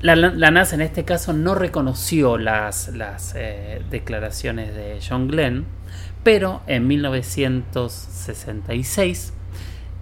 La, 0.00 0.14
NASA 0.14 0.74
en 0.74 0.82
este 0.82 1.04
caso 1.04 1.32
no 1.32 1.54
reconoció 1.54 2.36
las, 2.36 2.90
eh, 3.34 3.80
declaraciones 3.90 4.74
de 4.74 5.00
John 5.06 5.26
Glenn, 5.26 5.64
pero 6.22 6.60
en 6.66 6.86
1966 6.86 9.32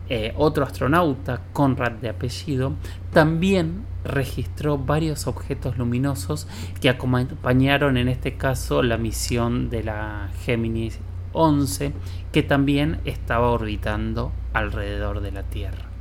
eh, 0.08 0.34
otro 0.36 0.64
astronauta, 0.64 1.42
Conrad 1.52 1.92
de 1.92 2.08
apellido, 2.08 2.72
también 3.12 3.84
registró 4.04 4.78
varios 4.78 5.28
objetos 5.28 5.78
luminosos 5.78 6.48
que 6.80 6.90
acompañaron 6.90 7.96
en 7.96 8.08
este 8.08 8.36
caso 8.36 8.82
la 8.82 8.98
misión 8.98 9.70
de 9.70 9.84
la 9.84 10.28
Géminis 10.44 10.98
11 11.32 11.92
que 12.32 12.42
también 12.42 12.98
estaba 13.04 13.50
orbitando 13.50 14.32
alrededor 14.52 15.20
de 15.20 15.30
la 15.32 15.44
Tierra. 15.44 15.93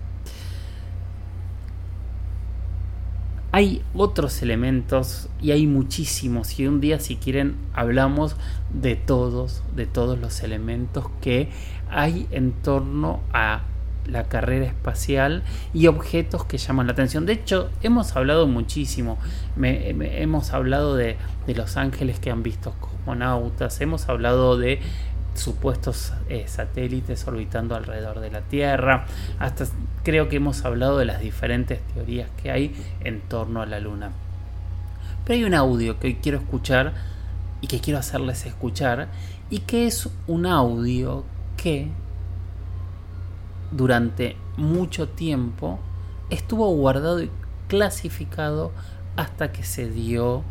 Hay 3.55 3.83
otros 3.93 4.41
elementos 4.41 5.29
y 5.39 5.51
hay 5.51 5.67
muchísimos 5.67 6.59
y 6.59 6.65
un 6.65 6.81
día 6.81 6.99
si 6.99 7.17
quieren 7.17 7.55
hablamos 7.75 8.35
de 8.73 8.95
todos, 8.95 9.61
de 9.75 9.85
todos 9.85 10.17
los 10.17 10.41
elementos 10.41 11.05
que 11.21 11.49
hay 11.91 12.27
en 12.31 12.51
torno 12.51 13.19
a 13.31 13.61
la 14.07 14.23
carrera 14.23 14.65
espacial 14.65 15.43
y 15.71 15.85
objetos 15.85 16.45
que 16.45 16.57
llaman 16.57 16.87
la 16.87 16.93
atención. 16.93 17.27
De 17.27 17.33
hecho, 17.33 17.69
hemos 17.83 18.15
hablado 18.15 18.47
muchísimo. 18.47 19.19
hemos 19.61 20.51
hablado 20.51 20.95
de, 20.95 21.17
de, 21.45 21.53
los 21.53 21.77
ángeles 21.77 22.17
que 22.17 22.31
han 22.31 22.41
visto 22.41 22.73
cosmonautas, 22.79 23.79
hemos 23.81 24.09
hablado 24.09 24.57
de 24.57 24.79
supuestos 25.33 26.13
eh, 26.29 26.45
satélites 26.47 27.27
orbitando 27.27 27.75
alrededor 27.75 28.19
de 28.19 28.31
la 28.31 28.41
Tierra. 28.41 29.05
Hasta 29.39 29.65
creo 30.03 30.29
que 30.29 30.37
hemos 30.37 30.65
hablado 30.65 30.97
de 30.97 31.05
las 31.05 31.19
diferentes 31.19 31.81
teorías 31.93 32.29
que 32.41 32.51
hay 32.51 32.75
en 33.01 33.21
torno 33.21 33.61
a 33.61 33.65
la 33.65 33.79
Luna. 33.79 34.11
Pero 35.25 35.37
hay 35.37 35.43
un 35.45 35.53
audio 35.53 35.99
que 35.99 36.07
hoy 36.07 36.15
quiero 36.15 36.37
escuchar 36.37 36.93
y 37.61 37.67
que 37.67 37.79
quiero 37.79 37.99
hacerles 37.99 38.45
escuchar 38.45 39.07
y 39.49 39.59
que 39.59 39.87
es 39.87 40.09
un 40.27 40.45
audio 40.45 41.23
que 41.55 41.87
durante 43.71 44.35
mucho 44.57 45.07
tiempo 45.07 45.79
estuvo 46.29 46.67
guardado 46.75 47.23
y 47.23 47.31
clasificado 47.67 48.71
hasta 49.15 49.51
que 49.51 49.63
se 49.63 49.89
dio 49.89 50.43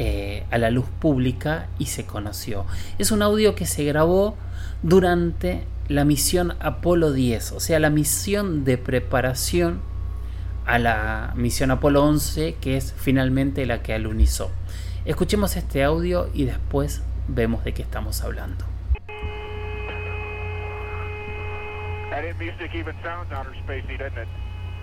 eh, 0.00 0.44
a 0.52 0.58
la 0.58 0.70
luz 0.70 0.86
pública 1.00 1.66
y 1.78 1.86
se 1.86 2.06
conoció. 2.06 2.64
Es 2.98 3.10
un 3.10 3.20
audio 3.20 3.56
que 3.56 3.66
se 3.66 3.82
grabó 3.82 4.36
durante 4.82 5.66
la 5.88 6.04
misión 6.04 6.54
Apolo 6.60 7.12
10, 7.12 7.52
o 7.52 7.60
sea, 7.60 7.80
la 7.80 7.90
misión 7.90 8.64
de 8.64 8.78
preparación 8.78 9.80
a 10.66 10.78
la 10.78 11.32
misión 11.34 11.72
Apolo 11.72 12.04
11, 12.04 12.56
que 12.60 12.76
es 12.76 12.94
finalmente 12.96 13.66
la 13.66 13.82
que 13.82 13.92
alunizó. 13.92 14.52
Escuchemos 15.04 15.56
este 15.56 15.82
audio 15.82 16.30
y 16.32 16.44
después 16.44 17.02
vemos 17.26 17.64
de 17.64 17.74
qué 17.74 17.82
estamos 17.82 18.22
hablando. 18.22 18.64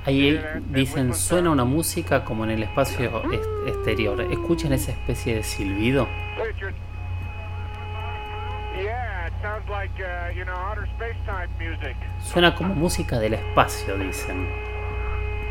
Ahí 0.05 0.39
dicen, 0.69 1.15
suena 1.15 1.49
una 1.49 1.65
música 1.65 2.23
como 2.23 2.43
en 2.43 2.51
el 2.51 2.63
espacio 2.63 3.23
exterior. 3.65 4.21
¿Escuchan 4.21 4.71
esa 4.73 4.91
especie 4.91 5.35
de 5.35 5.43
silbido? 5.43 6.07
Suena 12.21 12.53
como 12.53 12.75
música 12.75 13.19
del 13.19 13.33
espacio, 13.33 13.97
dicen. 13.97 14.47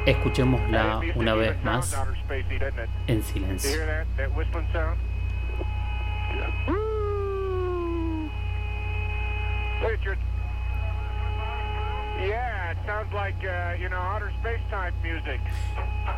Escuchémosla 0.07 1.01
una 1.17 1.35
vez 1.35 1.65
más 1.65 1.97
en 3.07 3.23
silencio. 3.23 3.81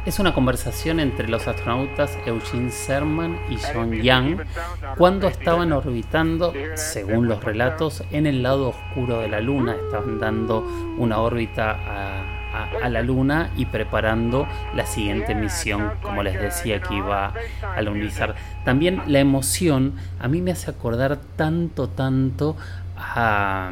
Es 0.05 0.19
una 0.19 0.35
conversación 0.35 1.01
entre 1.01 1.29
los 1.29 1.47
astronautas 1.49 2.17
Eugene 2.27 2.71
Cerman 2.71 3.39
y 3.49 3.59
John 3.73 3.93
Young 3.93 4.41
cuando 4.97 5.29
estaban 5.29 5.73
orbitando, 5.73 6.53
según 6.75 7.29
los 7.29 7.43
relatos, 7.43 8.05
en 8.11 8.27
el 8.27 8.43
lado 8.43 8.69
oscuro 8.69 9.21
de 9.21 9.29
la 9.29 9.41
Luna. 9.41 9.75
Estaban 9.75 10.21
dando 10.21 10.61
una 10.99 11.19
órbita 11.19 11.71
a, 11.73 12.37
a, 12.83 12.89
la 12.89 13.03
Luna 13.03 13.51
y 13.57 13.67
preparando 13.67 14.47
la 14.75 14.87
siguiente 14.87 15.35
misión, 15.35 15.93
como 16.03 16.23
les 16.23 16.41
decía, 16.41 16.81
que 16.81 16.95
iba 16.95 17.33
a 17.63 17.83
lunizar. 17.83 18.35
También 18.65 19.03
la 19.07 19.19
emoción 19.19 19.95
a 20.21 20.29
mí 20.29 20.41
me 20.41 20.53
hace 20.53 20.71
acordar 20.71 21.19
tanto, 21.37 21.89
tanto 21.89 22.57
a, 22.97 23.71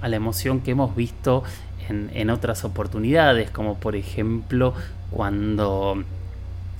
a 0.00 0.08
la 0.08 0.16
emoción 0.16 0.60
que 0.60 0.72
hemos 0.72 0.94
visto 0.96 1.44
en, 1.88 2.30
otras 2.30 2.64
oportunidades, 2.64 3.50
como 3.50 3.76
por 3.78 3.96
ejemplo 3.96 4.74
cuando 5.10 6.02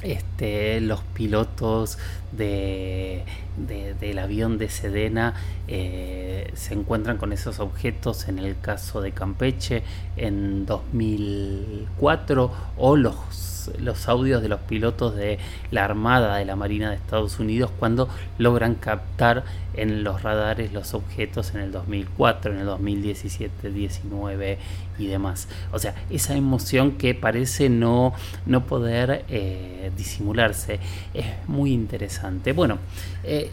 este, 0.02 0.80
los 0.80 1.00
pilotos 1.14 1.98
de, 2.32 3.24
del 3.56 4.18
avión 4.18 4.58
de 4.58 4.68
Sedena 4.68 5.34
eh, 5.68 6.50
se 6.54 6.74
encuentran 6.74 7.16
con 7.16 7.32
esos 7.32 7.60
objetos 7.60 8.28
en 8.28 8.38
el 8.38 8.58
caso 8.60 9.00
de 9.00 9.12
Campeche 9.12 9.82
en 10.16 10.66
2004 10.66 12.50
o 12.76 12.96
los 12.96 13.55
los 13.78 14.08
audios 14.08 14.42
de 14.42 14.48
los 14.48 14.60
pilotos 14.60 15.14
de 15.16 15.38
la 15.70 15.84
Armada 15.84 16.36
de 16.36 16.44
la 16.44 16.56
Marina 16.56 16.90
de 16.90 16.96
Estados 16.96 17.38
Unidos 17.38 17.70
cuando 17.78 18.08
logran 18.38 18.74
captar 18.74 19.44
en 19.74 20.04
los 20.04 20.22
radares 20.22 20.72
los 20.72 20.94
objetos 20.94 21.54
en 21.54 21.60
el 21.60 21.72
2004, 21.72 22.52
en 22.52 22.58
el 22.60 22.66
2017, 22.66 23.70
19 23.70 24.58
y 24.98 25.06
demás. 25.06 25.48
O 25.72 25.78
sea, 25.78 25.94
esa 26.10 26.34
emoción 26.34 26.92
que 26.92 27.14
parece 27.14 27.68
no, 27.68 28.14
no 28.46 28.66
poder 28.66 29.24
eh, 29.28 29.90
disimularse 29.96 30.80
es 31.14 31.26
muy 31.46 31.72
interesante. 31.72 32.52
Bueno, 32.52 32.78
eh, 33.24 33.50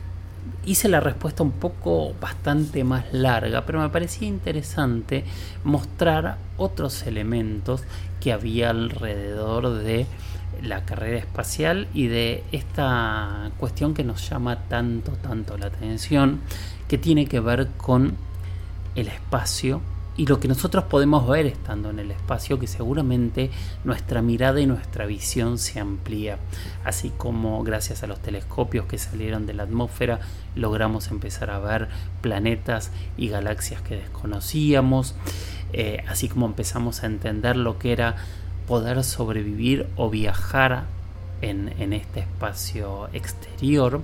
hice 0.66 0.88
la 0.88 1.00
respuesta 1.00 1.44
un 1.44 1.52
poco 1.52 2.14
bastante 2.20 2.84
más 2.84 3.12
larga, 3.14 3.66
pero 3.66 3.82
me 3.82 3.90
parecía 3.90 4.28
interesante 4.28 5.24
mostrar 5.64 6.38
otros 6.58 7.06
elementos 7.06 7.84
que 8.20 8.32
había 8.32 8.70
alrededor 8.70 9.70
de 9.80 10.06
la 10.62 10.86
carrera 10.86 11.18
espacial 11.18 11.88
y 11.94 12.08
de 12.08 12.44
esta 12.52 13.52
cuestión 13.58 13.94
que 13.94 14.04
nos 14.04 14.30
llama 14.30 14.58
tanto, 14.68 15.12
tanto 15.14 15.58
la 15.58 15.68
atención, 15.68 16.42
que 16.88 16.98
tiene 16.98 17.26
que 17.26 17.40
ver 17.40 17.68
con 17.78 18.16
el 18.96 19.08
espacio 19.08 19.82
y 20.16 20.28
lo 20.28 20.40
que 20.40 20.48
nosotros 20.48 20.84
podemos 20.86 21.28
ver 21.28 21.48
estando 21.48 21.90
en 21.90 22.00
el 22.00 22.12
espacio, 22.12 22.60
que 22.60 22.68
seguramente 22.68 23.50
nuestra 23.84 24.22
mirada 24.22 24.62
y 24.62 24.68
nuestra 24.68 25.06
visión 25.06 25.58
se 25.58 25.80
amplía, 25.80 26.38
así 26.84 27.12
como 27.18 27.64
gracias 27.64 28.04
a 28.04 28.08
los 28.08 28.20
telescopios 28.22 28.86
que 28.86 28.98
salieron 28.98 29.46
de 29.46 29.54
la 29.54 29.64
atmósfera 29.64 30.20
logramos 30.56 31.10
empezar 31.10 31.50
a 31.50 31.60
ver 31.60 31.88
planetas 32.22 32.92
y 33.18 33.30
galaxias 33.30 33.82
que 33.82 33.96
desconocíamos, 33.96 35.16
eh, 35.72 36.04
así 36.08 36.30
como 36.30 36.46
empezamos 36.46 37.04
a 37.04 37.08
entender 37.08 37.56
lo 37.56 37.80
que 37.80 37.92
era 37.92 38.16
poder 38.68 39.04
sobrevivir 39.04 39.88
o 39.96 40.10
viajar 40.10 40.86
en, 41.42 41.74
en 41.80 41.94
este 41.94 42.22
espacio 42.22 43.10
exterior. 43.14 44.02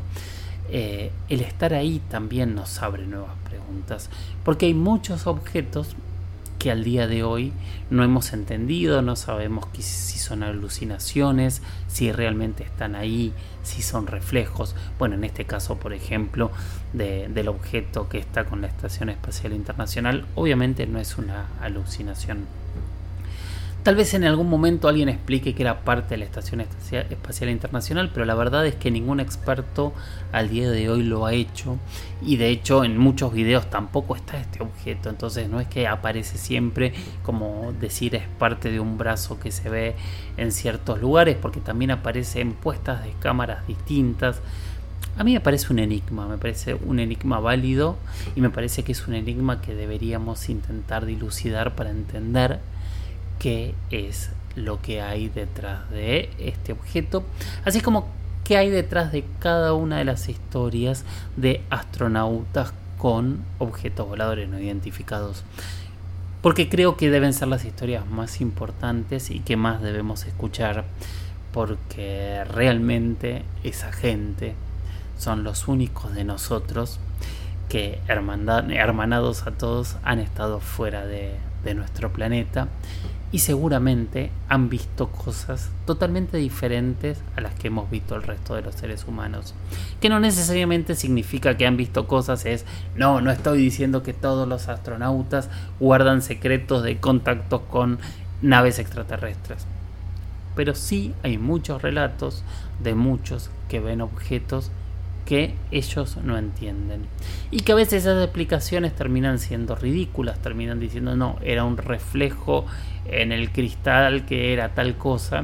Eh, 0.72 1.12
el 1.30 1.42
estar 1.42 1.74
ahí 1.74 2.02
también 2.10 2.56
nos 2.56 2.82
abre 2.82 3.06
nuevas 3.06 3.36
preguntas, 3.50 4.10
porque 4.44 4.68
hay 4.68 4.74
muchos 4.74 5.26
objetos 5.28 5.96
que 6.60 6.70
al 6.70 6.84
día 6.84 7.08
de 7.08 7.24
hoy 7.24 7.54
no 7.90 8.04
hemos 8.04 8.34
entendido, 8.34 9.02
no 9.02 9.16
sabemos 9.16 9.66
si 9.80 10.20
son 10.20 10.44
alucinaciones, 10.44 11.62
si 11.88 12.12
realmente 12.12 12.64
están 12.64 12.96
ahí, 12.96 13.34
si 13.64 13.82
son 13.82 14.08
reflejos. 14.08 14.76
Bueno, 15.00 15.16
en 15.16 15.24
este 15.24 15.46
caso, 15.46 15.78
por 15.78 15.94
ejemplo, 15.94 16.52
del 16.94 17.48
objeto 17.48 18.10
que 18.10 18.20
está 18.20 18.44
con 18.44 18.62
la 18.62 18.68
Estación 18.68 19.10
Espacial 19.10 19.54
Internacional, 19.54 20.26
obviamente 20.36 20.86
no 20.86 21.00
es 21.00 21.18
una 21.18 21.48
alucinación 21.62 22.46
Tal 23.84 23.96
vez 23.96 24.14
en 24.14 24.26
algún 24.26 24.50
momento 24.50 24.90
alguien 24.90 25.08
explique 25.08 25.56
que 25.56 25.64
era 25.64 25.86
parte 25.86 26.10
de 26.10 26.18
la 26.18 26.26
Estación 26.26 26.60
Espacial 26.60 27.50
Internacional, 27.50 28.12
pero 28.14 28.26
la 28.26 28.36
verdad 28.36 28.68
es 28.68 28.76
que 28.76 28.92
ningún 28.92 29.22
experto 29.22 29.94
al 30.34 30.50
día 30.50 30.70
de 30.70 30.90
hoy 30.90 31.02
lo 31.04 31.26
ha 31.26 31.34
hecho 31.34 31.78
y 32.22 32.36
de 32.36 32.50
hecho 32.50 32.84
en 32.84 32.98
muchos 32.98 33.32
videos 33.32 33.70
tampoco 33.70 34.18
está 34.18 34.38
este 34.38 34.62
objeto, 34.62 35.10
entonces 35.10 35.48
no 35.48 35.62
es 35.62 35.68
que 35.70 35.88
aparece 35.88 36.38
siempre 36.38 36.94
como 37.24 37.74
decir 37.80 38.16
es 38.16 38.24
parte 38.38 38.70
de 38.70 38.82
un 38.82 38.98
brazo 38.98 39.40
que 39.40 39.50
se 39.50 39.70
ve 39.70 39.96
en 40.36 40.52
ciertos 40.52 41.00
lugares, 41.00 41.38
porque 41.42 41.62
también 41.62 41.92
aparece 41.92 42.42
en 42.42 42.52
puestas 42.52 43.04
de 43.06 43.14
cámaras 43.20 43.66
distintas. 43.66 44.42
A 45.18 45.24
mí 45.24 45.34
me 45.34 45.40
parece 45.40 45.72
un 45.72 45.80
enigma, 45.80 46.28
me 46.28 46.38
parece 46.38 46.74
un 46.74 47.00
enigma 47.00 47.40
válido 47.40 47.96
y 48.36 48.42
me 48.42 48.50
parece 48.50 48.84
que 48.84 48.92
es 48.92 49.08
un 49.08 49.14
enigma 49.14 49.62
que 49.62 49.74
deberíamos 49.74 50.50
intentar 50.50 51.06
dilucidar 51.06 51.76
para 51.76 51.92
entender 51.92 52.60
qué 53.40 53.74
es 53.90 54.30
lo 54.56 54.82
que 54.82 55.02
hay 55.02 55.30
detrás 55.30 55.90
de 55.90 56.30
este 56.38 56.74
objeto, 56.74 57.24
así 57.66 57.82
como 57.82 58.08
qué 58.44 58.58
hay 58.58 58.70
detrás 58.70 59.12
de 59.12 59.24
cada 59.40 59.74
una 59.74 59.98
de 59.98 60.06
las 60.06 60.28
historias 60.28 61.06
de 61.38 61.62
astronautas 61.70 62.74
con 62.98 63.40
objetos 63.58 64.08
voladores 64.08 64.50
no 64.50 64.60
identificados. 64.60 65.44
porque 66.42 66.70
creo 66.70 66.96
que 66.96 67.10
deben 67.10 67.34
ser 67.34 67.50
las 67.50 67.66
historias 67.66 68.06
más 68.08 68.40
importantes 68.40 69.30
y 69.30 69.42
que 69.42 69.58
más 69.58 69.82
debemos 69.82 70.26
escuchar, 70.26 70.86
porque 71.52 72.46
realmente 72.46 73.44
esa 73.66 73.92
gente 73.92 74.56
son 75.18 75.44
los 75.44 75.68
únicos 75.68 76.16
de 76.16 76.24
nosotros 76.24 77.00
que 77.68 78.00
hermanados 78.08 79.46
a 79.48 79.52
todos 79.52 79.98
han 80.04 80.20
estado 80.20 80.62
fuera 80.62 81.06
de, 81.06 81.36
de 81.66 81.74
nuestro 81.74 82.14
planeta 82.14 82.70
y 83.32 83.40
seguramente 83.40 84.32
han 84.48 84.70
visto 84.70 85.10
cosas 85.10 85.70
totalmente 85.86 86.38
diferentes 86.38 87.20
a 87.36 87.42
las 87.42 87.54
que 87.54 87.68
hemos 87.68 87.90
visto 87.90 88.16
el 88.16 88.24
resto 88.24 88.56
de 88.56 88.64
los 88.64 88.76
seres 88.76 89.06
humanos. 89.08 89.54
Que 90.02 90.10
no 90.10 90.20
necesariamente 90.20 90.96
significa 90.96 91.56
que 91.56 91.68
han 91.68 91.78
visto 91.78 92.08
cosas, 92.08 92.46
es, 92.46 92.66
no, 92.96 93.22
no 93.22 93.30
estoy 93.30 93.60
diciendo 93.60 94.02
que 94.02 94.14
todos 94.14 94.48
los 94.48 94.68
astronautas 94.68 95.50
guardan 95.80 96.22
secretos 96.24 96.82
de 96.84 96.98
contactos 96.98 97.62
con 97.70 98.00
naves 98.42 98.80
extraterrestres. 98.80 99.66
Pero 100.56 100.74
sí 100.74 101.14
hay 101.22 101.38
muchos 101.38 101.82
relatos 101.84 102.44
de 102.82 102.96
muchos 102.96 103.52
que 103.68 103.80
ven 103.80 104.02
objetos 104.02 104.72
que 105.30 105.54
ellos 105.70 106.18
no 106.24 106.40
entienden. 106.40 107.06
Y 107.52 107.60
que 107.60 107.74
a 107.74 107.76
veces 107.76 108.02
esas 108.02 108.24
explicaciones 108.24 108.96
terminan 108.96 109.38
siendo 109.38 109.76
ridículas, 109.76 110.40
terminan 110.40 110.80
diciendo, 110.80 111.16
no, 111.16 111.38
era 111.44 111.66
un 111.66 111.78
reflejo 111.78 112.66
en 113.06 113.32
el 113.32 113.52
cristal 113.52 114.26
que 114.26 114.54
era 114.54 114.74
tal 114.74 114.98
cosa. 114.98 115.44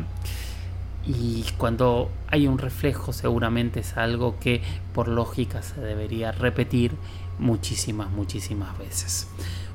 Y 1.06 1.46
cuando 1.60 2.10
hay 2.30 2.48
un 2.48 2.58
reflejo 2.58 3.14
seguramente 3.14 3.82
es 3.82 3.96
algo 3.96 4.40
que 4.40 4.64
por 4.92 5.08
lógica 5.08 5.62
se 5.62 5.80
debería 5.80 6.32
repetir 6.32 6.94
muchísimas, 7.38 8.10
muchísimas 8.10 8.76
veces. 8.80 9.28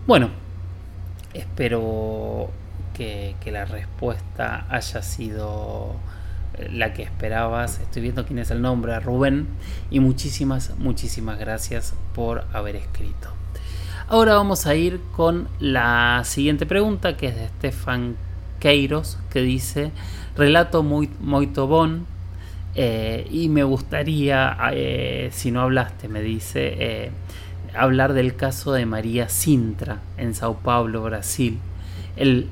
Bueno, 0.08 0.30
espero 1.34 2.50
que, 2.94 3.36
que 3.40 3.52
la 3.52 3.64
respuesta 3.64 4.66
haya 4.70 5.02
sido 5.02 5.94
la 6.72 6.92
que 6.92 7.02
esperabas. 7.02 7.80
Estoy 7.80 8.02
viendo 8.02 8.26
quién 8.26 8.38
es 8.38 8.50
el 8.50 8.60
nombre, 8.60 8.98
Rubén. 9.00 9.46
Y 9.90 10.00
muchísimas, 10.00 10.76
muchísimas 10.78 11.38
gracias 11.38 11.94
por 12.14 12.44
haber 12.52 12.76
escrito. 12.76 13.28
Ahora 14.08 14.34
vamos 14.34 14.66
a 14.66 14.74
ir 14.74 15.00
con 15.12 15.48
la 15.60 16.22
siguiente 16.24 16.66
pregunta, 16.66 17.16
que 17.16 17.28
es 17.28 17.36
de 17.36 17.46
Stefan 17.46 18.16
Queiros, 18.58 19.18
que 19.30 19.40
dice, 19.40 19.92
relato 20.36 20.82
muy, 20.82 21.08
muy 21.20 21.46
tobón. 21.46 22.06
Eh, 22.74 23.26
y 23.30 23.48
me 23.48 23.64
gustaría, 23.64 24.56
eh, 24.72 25.30
si 25.32 25.50
no 25.50 25.60
hablaste, 25.60 26.08
me 26.08 26.22
dice, 26.22 26.74
eh, 26.78 27.10
hablar 27.74 28.12
del 28.12 28.36
caso 28.36 28.72
de 28.72 28.86
María 28.86 29.28
Sintra 29.28 30.00
en 30.16 30.34
Sao 30.34 30.58
Paulo, 30.58 31.02
Brasil. 31.02 31.58
El 32.16 32.48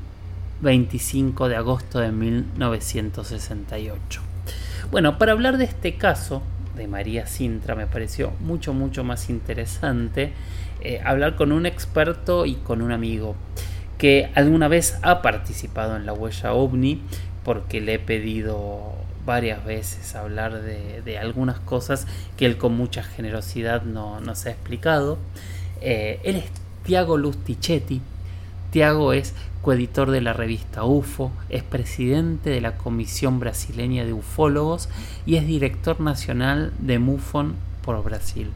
25 0.61 1.49
de 1.49 1.57
agosto 1.57 2.01
de 2.01 2.13
1968. 2.13 4.21
Bueno, 4.91 5.19
para 5.19 5.33
hablar 5.33 5.59
de 5.59 5.65
este 5.65 5.97
caso 5.97 6.43
de 6.77 6.87
María 6.87 7.27
Sintra 7.27 7.75
me 7.75 7.87
pareció 7.87 8.33
mucho, 8.41 8.73
mucho 8.73 9.05
más 9.05 9.31
interesante 9.31 10.33
eh, 10.81 11.01
hablar 11.05 11.35
con 11.35 11.51
un 11.51 11.67
experto 11.67 12.47
y 12.47 12.55
con 12.55 12.83
un 12.83 12.93
amigo 12.93 13.35
que 13.99 14.31
alguna 14.37 14.69
vez 14.69 14.97
ha 15.03 15.23
participado 15.23 15.97
en 15.97 16.07
la 16.07 16.13
huella 16.13 16.53
ovni 16.53 17.03
porque 17.45 17.81
le 17.81 17.95
he 17.95 17.99
pedido 17.99 18.95
varias 19.27 19.65
veces 19.65 20.15
hablar 20.15 20.63
de, 20.63 21.19
algunas 21.19 21.59
cosas 21.59 22.07
que 22.37 22.47
él 22.47 22.57
con 22.57 22.77
mucha 22.77 23.03
generosidad 23.03 23.83
no, 23.83 24.21
nos 24.21 24.47
ha 24.47 24.51
explicado. 24.51 25.19
Eh, 25.81 26.21
él 26.25 26.37
es 26.37 26.45
Tiago 26.85 27.19
Lustichetti. 27.19 28.01
Tiago 28.71 29.13
es 29.13 29.35
coeditor 29.63 30.11
de 30.11 30.21
la 30.21 30.33
revista 30.33 30.85
UFO, 30.85 31.33
es 31.49 31.63
presidente 31.63 32.51
de 32.51 32.61
la 32.61 32.77
Comisión 32.77 33.41
Brasileña 33.41 34.05
de 34.05 34.13
Ufólogos 34.13 34.89
y 35.27 35.37
es 35.37 35.47
director 35.47 36.01
nacional 36.01 36.73
de 36.79 36.99
MUFON 36.99 37.57
por 37.83 38.03
Brasil. 38.03 38.51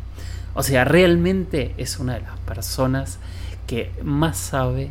O 0.54 0.62
sea, 0.62 0.84
realmente 0.84 1.74
es 1.78 1.98
una 1.98 2.14
de 2.14 2.20
las 2.20 2.38
personas 2.40 3.18
que 3.66 3.90
más 4.02 4.36
sabe 4.36 4.90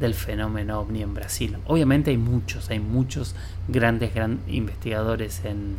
del 0.00 0.14
fenómeno 0.14 0.80
ovni 0.80 1.02
en 1.02 1.14
Brasil. 1.14 1.56
Obviamente 1.66 2.10
hay 2.10 2.18
muchos, 2.18 2.70
hay 2.70 2.80
muchos 2.80 3.34
grandes 3.68 4.12
investigadores 4.48 5.44
en, 5.44 5.76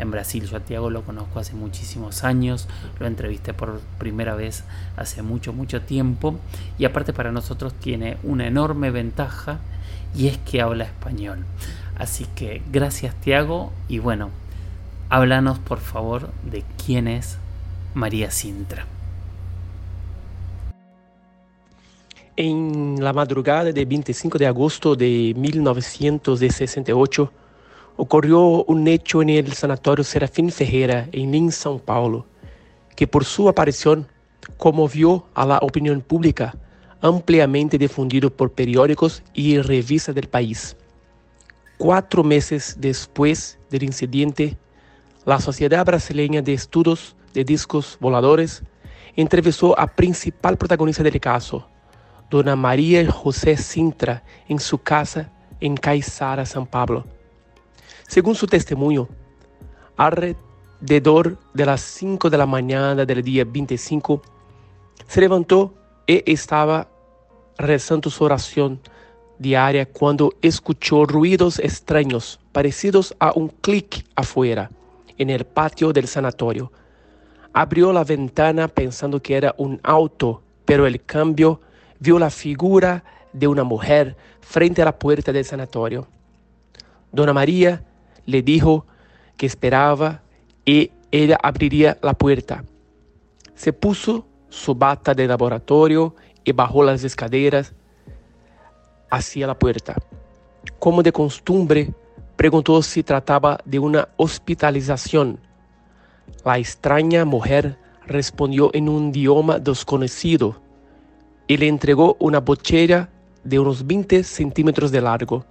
en 0.00 0.10
Brasil. 0.10 0.46
Yo 0.46 0.56
a 0.56 0.60
Tiago 0.60 0.90
lo 0.90 1.02
conozco 1.02 1.38
hace 1.38 1.54
muchísimos 1.54 2.24
años, 2.24 2.68
lo 2.98 3.06
entrevisté 3.06 3.54
por 3.54 3.80
primera 3.98 4.34
vez 4.34 4.64
hace 4.96 5.22
mucho, 5.22 5.52
mucho 5.52 5.82
tiempo 5.82 6.36
y 6.78 6.84
aparte 6.84 7.12
para 7.12 7.32
nosotros 7.32 7.74
tiene 7.74 8.16
una 8.22 8.46
enorme 8.46 8.90
ventaja 8.90 9.60
y 10.14 10.28
es 10.28 10.38
que 10.38 10.60
habla 10.60 10.84
español. 10.84 11.44
Así 11.96 12.26
que 12.34 12.62
gracias 12.72 13.14
Tiago 13.16 13.72
y 13.88 13.98
bueno, 13.98 14.30
háblanos 15.08 15.58
por 15.58 15.80
favor 15.80 16.30
de 16.42 16.64
quién 16.84 17.08
es 17.08 17.38
María 17.94 18.30
Sintra. 18.30 18.86
En 22.36 22.96
la 23.04 23.12
madrugada 23.12 23.70
del 23.72 23.84
25 23.84 24.38
de 24.38 24.46
agosto 24.46 24.96
de 24.96 25.34
1968, 25.36 27.32
ocurrió 27.96 28.64
un 28.64 28.88
hecho 28.88 29.22
en 29.22 29.30
el 29.30 29.52
Sanatorio 29.52 30.04
Serafín 30.04 30.50
Ferreira, 30.50 31.08
en 31.12 31.32
São 31.50 31.80
Paulo, 31.80 32.26
que 32.96 33.06
por 33.06 33.24
su 33.24 33.48
aparición 33.48 34.06
conmovió 34.56 35.26
a 35.34 35.46
la 35.46 35.58
opinión 35.58 36.00
pública, 36.00 36.54
ampliamente 37.00 37.78
difundido 37.78 38.30
por 38.30 38.52
periódicos 38.52 39.22
y 39.34 39.58
revistas 39.58 40.14
del 40.14 40.28
país. 40.28 40.76
Cuatro 41.78 42.22
meses 42.22 42.76
después 42.78 43.58
del 43.70 43.84
incidente, 43.84 44.56
la 45.24 45.40
Sociedad 45.40 45.84
Brasileña 45.84 46.42
de 46.42 46.54
Estudios 46.54 47.16
de 47.32 47.44
Discos 47.44 47.96
Voladores 48.00 48.62
entrevistó 49.16 49.78
a 49.78 49.86
principal 49.86 50.56
protagonista 50.56 51.02
del 51.02 51.20
caso, 51.20 51.66
Dona 52.30 52.54
María 52.54 53.10
José 53.10 53.56
Sintra, 53.56 54.22
en 54.48 54.58
su 54.58 54.78
casa 54.78 55.30
en 55.60 55.76
Caiçara, 55.76 56.44
São 56.44 56.66
Paulo. 56.66 57.04
Según 58.10 58.34
su 58.34 58.48
testimonio, 58.48 59.08
alrededor 59.96 61.38
de 61.54 61.64
las 61.64 61.80
5 61.80 62.28
de 62.28 62.38
la 62.38 62.44
mañana 62.44 63.04
del 63.04 63.22
día 63.22 63.44
25, 63.44 64.20
se 65.06 65.20
levantó 65.20 65.74
y 66.08 66.20
estaba 66.32 66.88
rezando 67.56 68.10
su 68.10 68.24
oración 68.24 68.80
diaria 69.38 69.86
cuando 69.86 70.34
escuchó 70.42 71.04
ruidos 71.04 71.60
extraños 71.60 72.40
parecidos 72.50 73.14
a 73.20 73.30
un 73.32 73.46
clic 73.46 74.04
afuera, 74.16 74.72
en 75.16 75.30
el 75.30 75.44
patio 75.44 75.92
del 75.92 76.08
sanatorio. 76.08 76.72
Abrió 77.52 77.92
la 77.92 78.02
ventana 78.02 78.66
pensando 78.66 79.22
que 79.22 79.36
era 79.36 79.54
un 79.56 79.78
auto, 79.84 80.42
pero 80.64 80.84
el 80.84 81.04
cambio 81.04 81.60
vio 82.00 82.18
la 82.18 82.30
figura 82.30 83.04
de 83.32 83.46
una 83.46 83.62
mujer 83.62 84.16
frente 84.40 84.82
a 84.82 84.86
la 84.86 84.98
puerta 84.98 85.30
del 85.30 85.44
sanatorio. 85.44 86.08
Dona 87.12 87.32
María 87.32 87.84
le 88.26 88.42
dijo 88.42 88.86
que 89.36 89.46
esperaba 89.46 90.22
y 90.64 90.90
ella 91.10 91.38
abriría 91.42 91.98
la 92.02 92.14
puerta. 92.14 92.64
Se 93.54 93.72
puso 93.72 94.26
su 94.48 94.74
bata 94.74 95.14
de 95.14 95.26
laboratorio 95.26 96.14
y 96.44 96.52
bajó 96.52 96.82
las 96.82 97.04
escaleras 97.04 97.72
hacia 99.10 99.46
la 99.46 99.58
puerta. 99.58 99.96
Como 100.78 101.02
de 101.02 101.12
costumbre, 101.12 101.92
preguntó 102.36 102.82
si 102.82 103.02
trataba 103.02 103.60
de 103.64 103.78
una 103.78 104.08
hospitalización. 104.16 105.38
La 106.44 106.58
extraña 106.58 107.24
mujer 107.24 107.78
respondió 108.06 108.70
en 108.72 108.88
un 108.88 109.10
idioma 109.10 109.58
desconocido 109.58 110.60
y 111.46 111.56
le 111.56 111.68
entregó 111.68 112.16
una 112.18 112.40
botella 112.40 113.08
de 113.44 113.58
unos 113.58 113.86
20 113.86 114.22
centímetros 114.24 114.90
de 114.90 115.00
largo. 115.00 115.44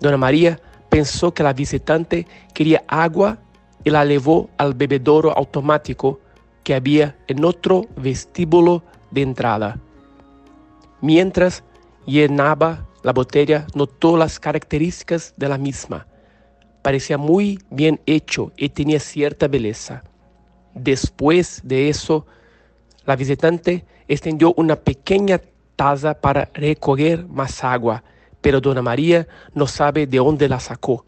Dona 0.00 0.16
María 0.16 0.60
pensó 0.96 1.34
que 1.34 1.42
la 1.42 1.52
visitante 1.52 2.26
quería 2.54 2.82
agua 2.88 3.36
y 3.84 3.90
la 3.90 4.02
llevó 4.06 4.48
al 4.56 4.72
bebedero 4.72 5.30
automático 5.36 6.20
que 6.64 6.74
había 6.74 7.18
en 7.26 7.44
otro 7.44 7.84
vestíbulo 7.96 8.82
de 9.10 9.20
entrada. 9.20 9.78
Mientras 11.02 11.62
llenaba 12.06 12.86
la 13.02 13.12
botella, 13.12 13.66
notó 13.74 14.16
las 14.16 14.40
características 14.40 15.34
de 15.36 15.50
la 15.50 15.58
misma. 15.58 16.06
Parecía 16.80 17.18
muy 17.18 17.58
bien 17.68 18.00
hecho 18.06 18.52
y 18.56 18.70
tenía 18.70 18.98
cierta 18.98 19.48
belleza. 19.48 20.02
Después 20.74 21.60
de 21.62 21.90
eso, 21.90 22.24
la 23.04 23.16
visitante 23.16 23.84
extendió 24.08 24.54
una 24.56 24.76
pequeña 24.76 25.42
taza 25.76 26.14
para 26.18 26.48
recoger 26.54 27.28
más 27.28 27.62
agua 27.62 28.02
pero 28.46 28.60
Dona 28.60 28.80
María 28.80 29.26
no 29.54 29.66
sabe 29.66 30.06
de 30.06 30.18
dónde 30.18 30.48
la 30.48 30.60
sacó. 30.60 31.04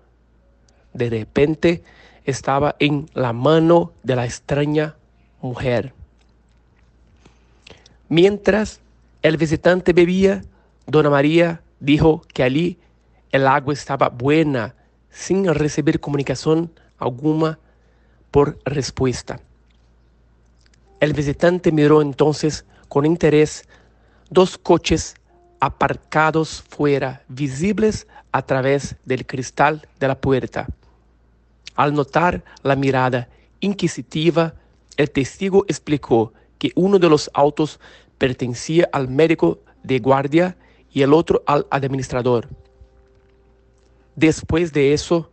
De 0.93 1.09
repente 1.09 1.85
estaba 2.25 2.75
en 2.81 3.09
la 3.15 3.33
mano 3.33 3.93
de 4.03 4.17
la 4.17 4.25
extraña 4.25 4.97
mujer. 5.41 5.95
Mientras 8.09 8.81
El 9.23 9.37
visitante 9.37 9.93
bebía, 9.93 10.43
Dona 10.89 11.11
María 11.11 11.63
dijo 11.79 12.23
que 12.35 12.43
allí 12.43 12.77
el 13.31 13.47
agua 13.47 13.73
estaba 13.73 14.09
buena, 14.09 14.75
sin 15.09 15.47
recibir 15.55 16.01
comunicación 16.01 16.73
alguna 16.99 17.61
por 18.33 18.59
respuesta. 18.65 19.39
El 20.99 21.13
visitante 21.13 21.71
miró 21.71 22.03
entonces 22.03 22.65
con 22.89 23.07
interés 23.07 23.69
dos 24.29 24.59
coches 24.59 25.15
aparcados 25.61 26.65
fuera, 26.69 27.23
visibles 27.29 28.07
a 28.33 28.43
través 28.43 28.97
del 29.05 29.27
cristal 29.27 29.87
de 29.99 30.09
la 30.09 30.21
puerta. 30.21 30.67
Al 31.75 31.95
notar 31.95 32.45
la 32.63 32.77
mirada 32.77 33.29
inquisitiva, 33.61 34.55
el 34.97 35.11
testigo 35.11 35.65
explicó 35.69 36.33
que 36.59 36.73
uno 36.75 36.99
de 36.99 37.09
los 37.09 37.31
autos 37.35 37.79
pertenecía 38.19 38.89
al 38.93 39.09
médico 39.09 39.61
de 39.83 40.01
guardia 40.01 40.57
y 40.93 41.03
el 41.03 41.13
otro 41.13 41.43
al 41.47 41.67
administrador. 41.71 42.49
Después 44.17 44.73
de 44.73 44.93
eso, 44.93 45.31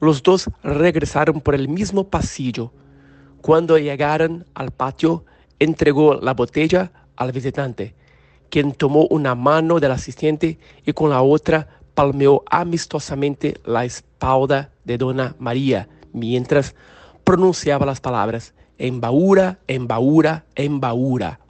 los 0.00 0.22
dos 0.22 0.50
regresaron 0.62 1.40
por 1.40 1.54
el 1.54 1.68
mismo 1.68 2.08
pasillo. 2.08 2.72
Cuando 3.40 3.78
llegaron 3.78 4.44
al 4.54 4.72
patio, 4.72 5.24
entregó 5.58 6.14
la 6.14 6.34
botella 6.34 6.90
al 7.16 7.30
visitante, 7.30 7.94
quien 8.54 8.70
tomó 8.70 9.08
una 9.10 9.34
mano 9.34 9.80
del 9.80 9.90
asistente 9.90 10.60
y 10.86 10.92
con 10.92 11.10
la 11.10 11.22
otra 11.22 11.66
palmeó 11.92 12.44
amistosamente 12.48 13.58
la 13.64 13.84
espalda 13.84 14.70
de 14.84 14.96
Dona 14.96 15.34
María 15.40 15.88
mientras 16.12 16.76
pronunciaba 17.24 17.84
las 17.84 18.00
palabras 18.00 18.54
embaura, 18.78 19.58
embaura, 19.66 20.44
embaura. 20.54 21.40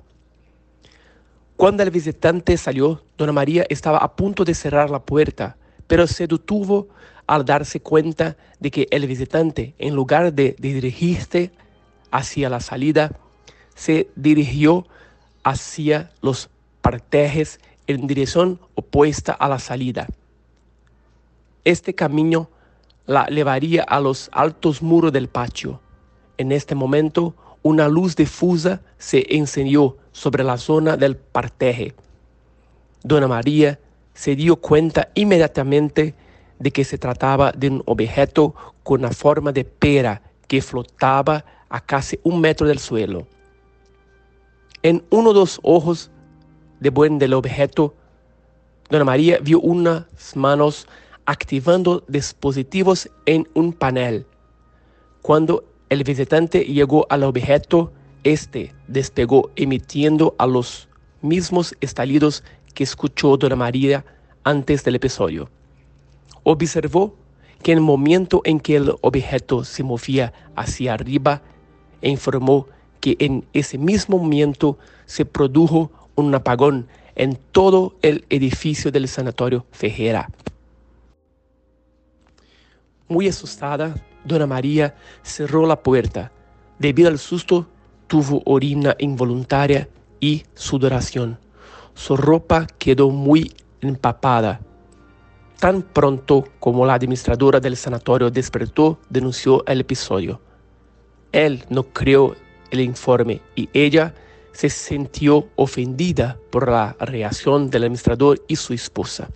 Cuando 1.59 1.83
el 1.83 1.91
visitante 1.91 2.57
salió, 2.57 3.03
Dona 3.19 3.33
María 3.33 3.67
estaba 3.69 3.99
a 3.99 4.17
punto 4.17 4.43
de 4.47 4.55
cerrar 4.55 4.89
la 4.89 5.03
puerta, 5.03 5.59
pero 5.87 6.07
se 6.07 6.27
detuvo 6.27 6.89
al 7.27 7.45
darse 7.45 7.81
cuenta 7.81 8.39
de 8.61 8.71
que 8.71 8.89
el 8.91 9.07
visitante, 9.07 9.75
en 9.77 9.95
lugar 9.95 10.33
de 10.33 10.57
dirigirse 10.59 11.51
hacia 12.11 12.49
la 12.49 12.61
salida, 12.61 13.13
se 13.75 14.09
dirigió 14.17 14.87
hacia 15.43 16.11
los 16.23 16.49
partejes 16.85 17.61
en 17.87 18.07
dirección 18.07 18.61
opuesta 18.75 19.33
a 19.33 19.49
la 19.49 19.59
salida. 19.59 20.07
Este 21.65 21.95
camino 21.95 22.51
la 23.07 23.27
llevaría 23.27 23.83
a 23.85 24.01
los 24.01 24.29
altos 24.33 24.83
muros 24.83 25.11
del 25.11 25.29
patio. 25.29 25.81
En 26.37 26.53
este 26.53 26.75
momento, 26.75 27.35
una 27.63 27.89
luz 27.89 28.17
difusa 28.17 28.83
se 28.99 29.25
encendió 29.31 29.97
sobre 30.13 30.45
la 30.45 30.59
zona 30.59 30.99
del 30.99 31.17
parteje. 31.17 31.95
Dona 33.03 33.29
María 33.29 33.81
se 34.13 34.37
dio 34.37 34.57
cuenta 34.57 35.09
inmediatamente 35.15 36.15
de 36.59 36.71
que 36.71 36.85
se 36.85 36.99
trataba 36.99 37.51
de 37.53 37.71
un 37.71 37.83
objeto 37.87 38.55
con 38.83 39.01
la 39.01 39.11
forma 39.11 39.53
de 39.53 39.65
pera 39.65 40.21
que 40.47 40.61
flotaba 40.61 41.47
a 41.71 41.81
casi 41.81 42.21
un 42.25 42.43
metro 42.43 42.67
del 42.67 42.79
suelo. 42.79 43.27
En 44.83 45.03
uno 45.09 45.33
de 45.33 45.41
los 45.41 45.59
ojos 45.63 46.11
de 46.81 46.91
buen 46.91 47.19
del 47.19 47.35
objeto, 47.35 47.95
Dona 48.91 49.05
María 49.05 49.39
vio 49.41 49.61
unas 49.61 50.05
manos 50.35 50.87
activando 51.27 52.05
dispositivos 52.07 53.11
en 53.27 53.49
un 53.55 53.73
panel. 53.73 54.27
Cuando 55.23 55.65
el 55.89 56.05
visitante 56.05 56.61
llegó 56.65 57.07
al 57.09 57.25
objeto, 57.25 57.93
este 58.25 58.75
despegó 58.89 59.51
emitiendo 59.57 60.35
a 60.39 60.47
los 60.47 60.89
mismos 61.23 61.75
estallidos 61.81 62.45
que 62.75 62.85
escuchó 62.85 63.37
Dona 63.37 63.57
María 63.57 64.05
antes 64.45 64.85
del 64.85 64.97
episodio. 64.97 65.49
Observó 66.43 67.15
que 67.63 67.73
en 67.73 67.79
el 67.79 67.85
momento 67.85 68.43
en 68.45 68.61
que 68.61 68.77
el 68.77 68.95
objeto 69.01 69.65
se 69.65 69.83
movía 69.83 70.35
hacia 70.55 70.93
arriba, 70.93 71.41
informó 72.03 72.67
que 73.01 73.17
en 73.19 73.47
ese 73.55 73.79
mismo 73.79 74.19
momento 74.19 74.79
se 75.07 75.25
produjo 75.25 75.91
un 76.17 76.35
apagón 76.35 76.89
en 77.17 77.39
todo 77.53 77.95
el 78.03 78.25
edificio 78.29 78.91
del 78.91 79.09
sanatorio 79.09 79.67
Fejera. 79.71 80.31
Muy 83.09 83.29
asustada, 83.29 83.95
Dona 84.25 84.47
María 84.47 84.97
cerró 85.23 85.67
la 85.67 85.83
puerta. 85.83 86.33
Debido 86.79 87.09
al 87.09 87.19
susto, 87.19 87.67
tuvo 88.07 88.43
orina 88.47 88.97
involuntaria 88.99 89.89
y 90.21 90.45
sudoración. 90.55 91.39
Su 91.95 92.17
ropa 92.17 92.67
quedó 92.79 93.11
muy 93.11 93.53
empapada. 93.81 94.61
Tan 95.61 95.83
pronto 95.83 96.45
como 96.59 96.85
la 96.85 96.95
administradora 96.95 97.61
del 97.61 97.77
sanatorio 97.77 98.31
despertó, 98.31 98.99
denunció 99.09 99.65
el 99.67 99.81
episodio. 99.81 100.41
Él 101.33 101.65
no 101.69 101.85
creó 101.85 102.35
el 102.71 102.81
informe 102.81 103.41
y 103.55 103.69
ella 103.73 104.15
se 104.55 104.71
sintió 104.71 105.49
ofendida 105.57 106.39
por 106.51 106.71
la 106.71 106.97
reacción 107.01 107.69
del 107.71 107.85
administrador 107.85 108.41
y 108.47 108.57
su 108.57 108.73
esposa. 108.73 109.29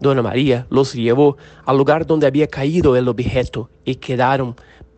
Dona 0.00 0.22
María 0.22 0.66
los 0.70 0.94
llevó 0.94 1.36
al 1.64 1.76
lugar 1.76 2.06
donde 2.06 2.26
había 2.26 2.46
caído 2.46 2.96
el 2.96 3.08
objeto 3.08 3.70
y 3.84 3.96
quedaron 3.96 4.56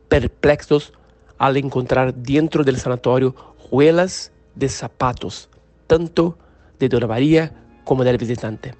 perplexos 0.08 0.92
al 1.36 1.56
encontrar 1.56 2.14
dentro 2.14 2.64
del 2.64 2.78
sanatorio 2.78 3.34
huelas 3.70 4.32
de 4.54 4.68
zapatos, 4.68 5.48
tanto 5.86 6.38
de 6.78 6.88
Dona 6.88 7.08
María 7.08 7.52
como 7.84 8.04
del 8.04 8.18
visitante. 8.18 8.74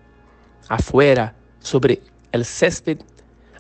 Afuera, 0.69 1.35
sobre 1.59 2.01
el 2.31 2.45
césped, 2.45 2.99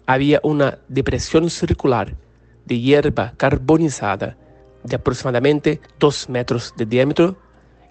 había 0.06 0.40
una 0.44 0.78
depresión 0.88 1.50
circular 1.50 2.14
de 2.66 2.78
hierba 2.78 3.32
carbonizada 3.36 4.36
de 4.84 4.96
aproximadamente 4.96 5.80
2 5.98 6.28
metros 6.28 6.74
de 6.76 6.86
diámetro 6.86 7.36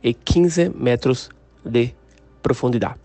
y 0.02 0.14
15 0.14 0.72
metros 0.72 1.30
de 1.64 1.96
profundidad. 2.42 2.98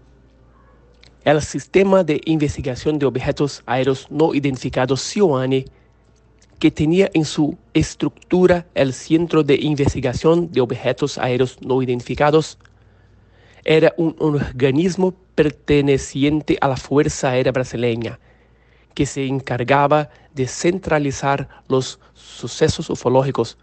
El 1.24 1.40
Sistema 1.40 2.02
de 2.02 2.20
Investigación 2.24 2.98
de 2.98 3.06
Objetos 3.06 3.62
Aéreos 3.66 4.06
No 4.10 4.34
Identificados 4.34 5.02
CIOANE, 5.02 5.66
que 6.58 6.70
tenía 6.70 7.10
en 7.14 7.24
su 7.24 7.56
estructura 7.74 8.66
el 8.74 8.92
Centro 8.92 9.42
de 9.42 9.54
Investigación 9.54 10.50
de 10.50 10.60
Objetos 10.60 11.18
Aéreos 11.18 11.58
No 11.60 11.82
Identificados, 11.82 12.58
era 13.64 13.94
un 13.96 14.16
organismo 14.18 15.14
perteneciente 15.34 16.58
a 16.60 16.68
la 16.68 16.76
Fuerza 16.76 17.30
Aérea 17.30 17.52
Brasileña, 17.52 18.18
que 18.94 19.06
se 19.06 19.26
encargaba 19.26 20.10
de 20.34 20.46
centralizar 20.46 21.48
los 21.68 21.98
sucesos 22.14 22.90
ufológicos. 22.90 23.58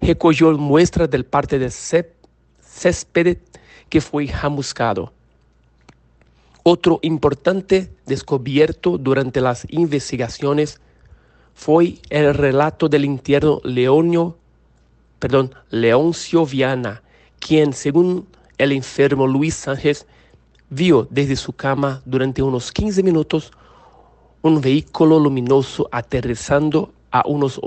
Recogió 0.00 0.52
muestras 0.56 1.10
del 1.10 1.24
parte 1.24 1.58
de 1.58 1.70
césped 1.70 3.38
que 3.88 4.00
fue 4.00 4.28
chamuscado. 4.28 5.12
Otro 6.62 6.98
importante 7.02 7.90
descubierto 8.06 8.98
durante 8.98 9.40
las 9.40 9.66
investigaciones 9.70 10.80
fue 11.54 11.94
el 12.10 12.34
relato 12.34 12.88
del 12.88 13.04
interno 13.04 13.60
Leonio, 13.62 14.36
perdón, 15.18 15.54
Leoncio 15.70 16.44
Viana, 16.44 17.02
quien, 17.38 17.72
según 17.72 18.26
el 18.58 18.72
enfermo 18.72 19.26
Luis 19.26 19.54
Sánchez, 19.54 20.06
vio 20.68 21.06
desde 21.10 21.36
su 21.36 21.52
cama 21.52 22.02
durante 22.04 22.42
unos 22.42 22.72
15 22.72 23.02
minutos 23.02 23.52
un 24.42 24.60
vehículo 24.60 25.18
luminoso 25.18 25.88
aterrizando 25.90 26.92
a 27.10 27.22
unos 27.26 27.60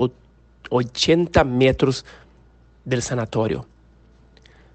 80 0.68 1.42
metros 1.44 2.04
del 2.84 3.02
sanatorio. 3.02 3.66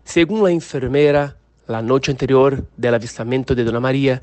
Según 0.03 0.43
la 0.43 0.51
enfermera, 0.51 1.35
la 1.67 1.81
noche 1.81 2.11
anterior 2.11 2.65
del 2.77 2.93
avistamiento 2.93 3.55
de 3.55 3.63
Dona 3.63 3.79
María, 3.79 4.21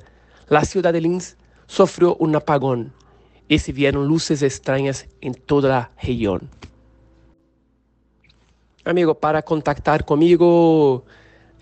la 0.48 0.64
ciudad 0.64 0.92
de 0.92 1.01
Linz 1.01 1.37
sufrió 1.66 2.16
un 2.16 2.37
apagón 2.37 2.92
y 3.48 3.59
se 3.59 3.72
vieron 3.72 4.07
luces 4.07 4.42
extrañas 4.42 5.07
en 5.20 5.35
toda 5.35 5.68
la 5.68 5.90
región. 6.01 6.48
Amigo, 8.85 9.14
para 9.14 9.42
contactar 9.42 10.05
conmigo 10.05 11.05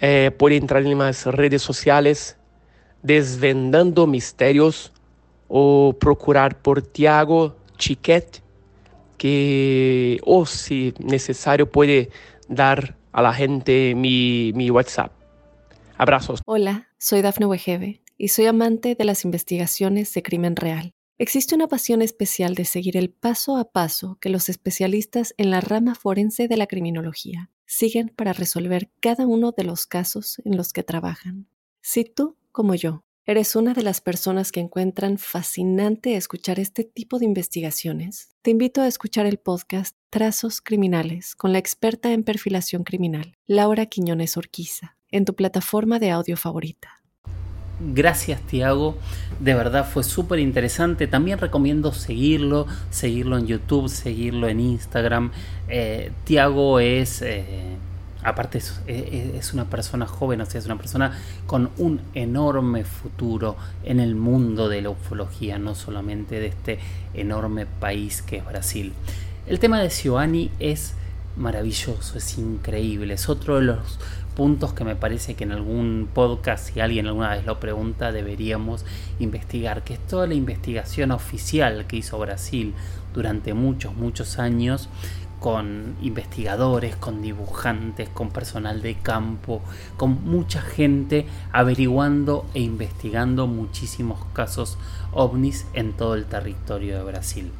eh, 0.00 0.30
puede 0.38 0.56
entrar 0.56 0.84
en 0.84 0.98
las 0.98 1.26
redes 1.26 1.62
sociales 1.62 2.36
Desvendando 3.02 4.06
Misterios 4.06 4.92
o 5.48 5.96
procurar 5.98 6.60
por 6.60 6.82
Tiago 6.82 7.56
Chiquet, 7.76 8.42
que 9.20 10.18
o 10.24 10.46
si 10.46 10.94
necesario 10.98 11.70
puede 11.70 12.08
dar 12.48 12.96
a 13.12 13.20
la 13.20 13.34
gente 13.34 13.94
mi, 13.94 14.50
mi 14.54 14.70
WhatsApp. 14.70 15.12
Abrazos. 15.98 16.40
Hola, 16.46 16.88
soy 16.96 17.20
Dafne 17.20 17.44
Wegebe 17.44 18.00
y 18.16 18.28
soy 18.28 18.46
amante 18.46 18.94
de 18.94 19.04
las 19.04 19.26
investigaciones 19.26 20.14
de 20.14 20.22
crimen 20.22 20.56
real. 20.56 20.94
Existe 21.18 21.54
una 21.54 21.68
pasión 21.68 22.00
especial 22.00 22.54
de 22.54 22.64
seguir 22.64 22.96
el 22.96 23.10
paso 23.10 23.58
a 23.58 23.70
paso 23.70 24.16
que 24.22 24.30
los 24.30 24.48
especialistas 24.48 25.34
en 25.36 25.50
la 25.50 25.60
rama 25.60 25.94
forense 25.94 26.48
de 26.48 26.56
la 26.56 26.66
criminología 26.66 27.50
siguen 27.66 28.08
para 28.16 28.32
resolver 28.32 28.90
cada 29.00 29.26
uno 29.26 29.52
de 29.52 29.64
los 29.64 29.84
casos 29.84 30.40
en 30.46 30.56
los 30.56 30.72
que 30.72 30.82
trabajan. 30.82 31.46
Si 31.82 32.06
tú, 32.06 32.38
como 32.52 32.74
yo, 32.74 33.04
eres 33.26 33.54
una 33.56 33.74
de 33.74 33.82
las 33.82 34.00
personas 34.00 34.52
que 34.52 34.60
encuentran 34.60 35.18
fascinante 35.18 36.16
escuchar 36.16 36.58
este 36.58 36.84
tipo 36.84 37.18
de 37.18 37.26
investigaciones, 37.26 38.30
te 38.42 38.50
invito 38.50 38.80
a 38.80 38.86
escuchar 38.86 39.26
el 39.26 39.38
podcast 39.38 39.96
Trazos 40.10 40.60
Criminales 40.60 41.36
con 41.36 41.52
la 41.52 41.58
experta 41.58 42.12
en 42.12 42.24
perfilación 42.24 42.84
criminal, 42.84 43.36
Laura 43.46 43.86
Quiñones 43.86 44.36
Orquiza, 44.36 44.96
en 45.10 45.24
tu 45.24 45.34
plataforma 45.34 45.98
de 45.98 46.10
audio 46.10 46.36
favorita. 46.36 47.00
Gracias 47.82 48.42
Tiago, 48.42 48.98
de 49.38 49.54
verdad 49.54 49.88
fue 49.88 50.04
súper 50.04 50.38
interesante. 50.38 51.06
También 51.06 51.38
recomiendo 51.38 51.92
seguirlo, 51.92 52.66
seguirlo 52.90 53.38
en 53.38 53.46
YouTube, 53.46 53.88
seguirlo 53.88 54.48
en 54.48 54.60
Instagram. 54.60 55.32
Eh, 55.66 56.12
Tiago 56.24 56.78
es, 56.78 57.22
eh, 57.22 57.76
aparte 58.22 58.58
es, 58.58 59.52
una 59.54 59.64
persona 59.66 60.06
joven, 60.06 60.40
o 60.40 60.46
sea, 60.46 60.58
es 60.58 60.66
una 60.66 60.76
persona 60.76 61.18
con 61.46 61.70
un 61.78 62.00
enorme 62.14 62.84
futuro 62.84 63.56
en 63.84 64.00
el 64.00 64.14
mundo 64.14 64.68
de 64.68 64.82
la 64.82 64.90
ufología, 64.90 65.58
no 65.58 65.74
solamente 65.74 66.40
de 66.40 66.46
este 66.46 66.78
enorme 67.14 67.66
país 67.66 68.22
que 68.22 68.38
es 68.38 68.44
Brasil. 68.44 68.92
El 69.46 69.58
tema 69.58 69.80
de 69.80 69.90
Sioani 69.90 70.50
es 70.58 70.94
maravilloso, 71.36 72.18
es 72.18 72.38
increíble, 72.38 73.14
es 73.14 73.28
otro 73.28 73.56
de 73.56 73.62
los 73.62 73.98
puntos 74.36 74.72
que 74.72 74.84
me 74.84 74.96
parece 74.96 75.34
que 75.34 75.44
en 75.44 75.52
algún 75.52 76.08
podcast, 76.12 76.72
si 76.72 76.80
alguien 76.80 77.06
alguna 77.06 77.30
vez 77.30 77.44
lo 77.44 77.60
pregunta, 77.60 78.12
deberíamos 78.12 78.84
investigar, 79.18 79.82
que 79.82 79.94
es 79.94 80.06
toda 80.06 80.26
la 80.26 80.34
investigación 80.34 81.10
oficial 81.10 81.86
que 81.86 81.96
hizo 81.96 82.18
Brasil 82.18 82.74
durante 83.12 83.54
muchos, 83.54 83.94
muchos 83.94 84.38
años 84.38 84.88
con 85.40 85.96
investigadores, 86.02 86.94
con 86.96 87.22
dibujantes, 87.22 88.08
con 88.10 88.30
personal 88.30 88.82
de 88.82 88.96
campo, 88.96 89.62
con 89.96 90.22
mucha 90.24 90.60
gente 90.60 91.26
averiguando 91.50 92.46
e 92.54 92.60
investigando 92.60 93.46
muchísimos 93.46 94.24
casos 94.34 94.78
ovnis 95.12 95.66
en 95.72 95.94
todo 95.94 96.14
el 96.14 96.26
territorio 96.26 96.98
de 96.98 97.04
Brasil. 97.04 97.50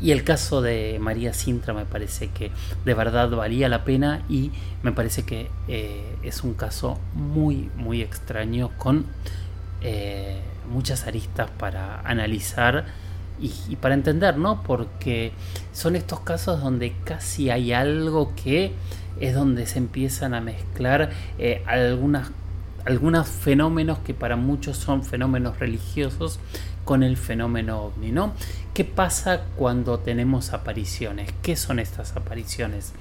Y 0.00 0.10
el 0.10 0.24
caso 0.24 0.60
de 0.60 0.98
María 1.00 1.32
Sintra 1.32 1.72
me 1.72 1.86
parece 1.86 2.28
que 2.28 2.52
de 2.84 2.94
verdad 2.94 3.30
valía 3.30 3.70
la 3.70 3.84
pena 3.84 4.22
y 4.28 4.52
me 4.82 4.92
parece 4.92 5.24
que 5.24 5.48
eh, 5.68 6.16
es 6.22 6.44
un 6.44 6.52
caso 6.52 7.00
muy, 7.14 7.70
muy 7.76 8.02
extraño 8.02 8.72
con 8.76 9.06
eh, 9.80 10.42
muchas 10.70 11.06
aristas 11.06 11.50
para 11.58 12.00
analizar 12.00 12.84
y, 13.40 13.76
para 13.76 13.94
entender, 13.94 14.38
¿no? 14.38 14.62
Porque 14.62 15.32
son 15.72 15.96
estos 15.96 16.20
casos 16.20 16.62
donde 16.62 16.94
casi 17.04 17.50
hay 17.50 17.72
algo 17.72 18.32
que 18.34 18.72
es 19.20 19.34
donde 19.34 19.66
se 19.66 19.78
empiezan 19.78 20.34
a 20.34 20.40
mezclar 20.40 21.10
eh, 21.38 21.62
algunas 21.66 22.30
algunos 22.84 23.26
fenómenos 23.26 23.98
que 23.98 24.14
para 24.14 24.36
muchos 24.36 24.76
son 24.76 25.02
fenómenos 25.02 25.58
religiosos 25.58 26.38
con 26.84 27.02
el 27.02 27.16
fenómeno 27.16 27.82
ovni, 27.82 28.12
¿no? 28.12 28.32
¿Qué 28.74 28.84
pasa 28.84 29.42
cuando 29.56 29.98
tenemos 29.98 30.52
apariciones? 30.52 31.34
¿Qué 31.42 31.56
son 31.56 31.80
estas 31.80 32.14
apariciones? 32.16 32.92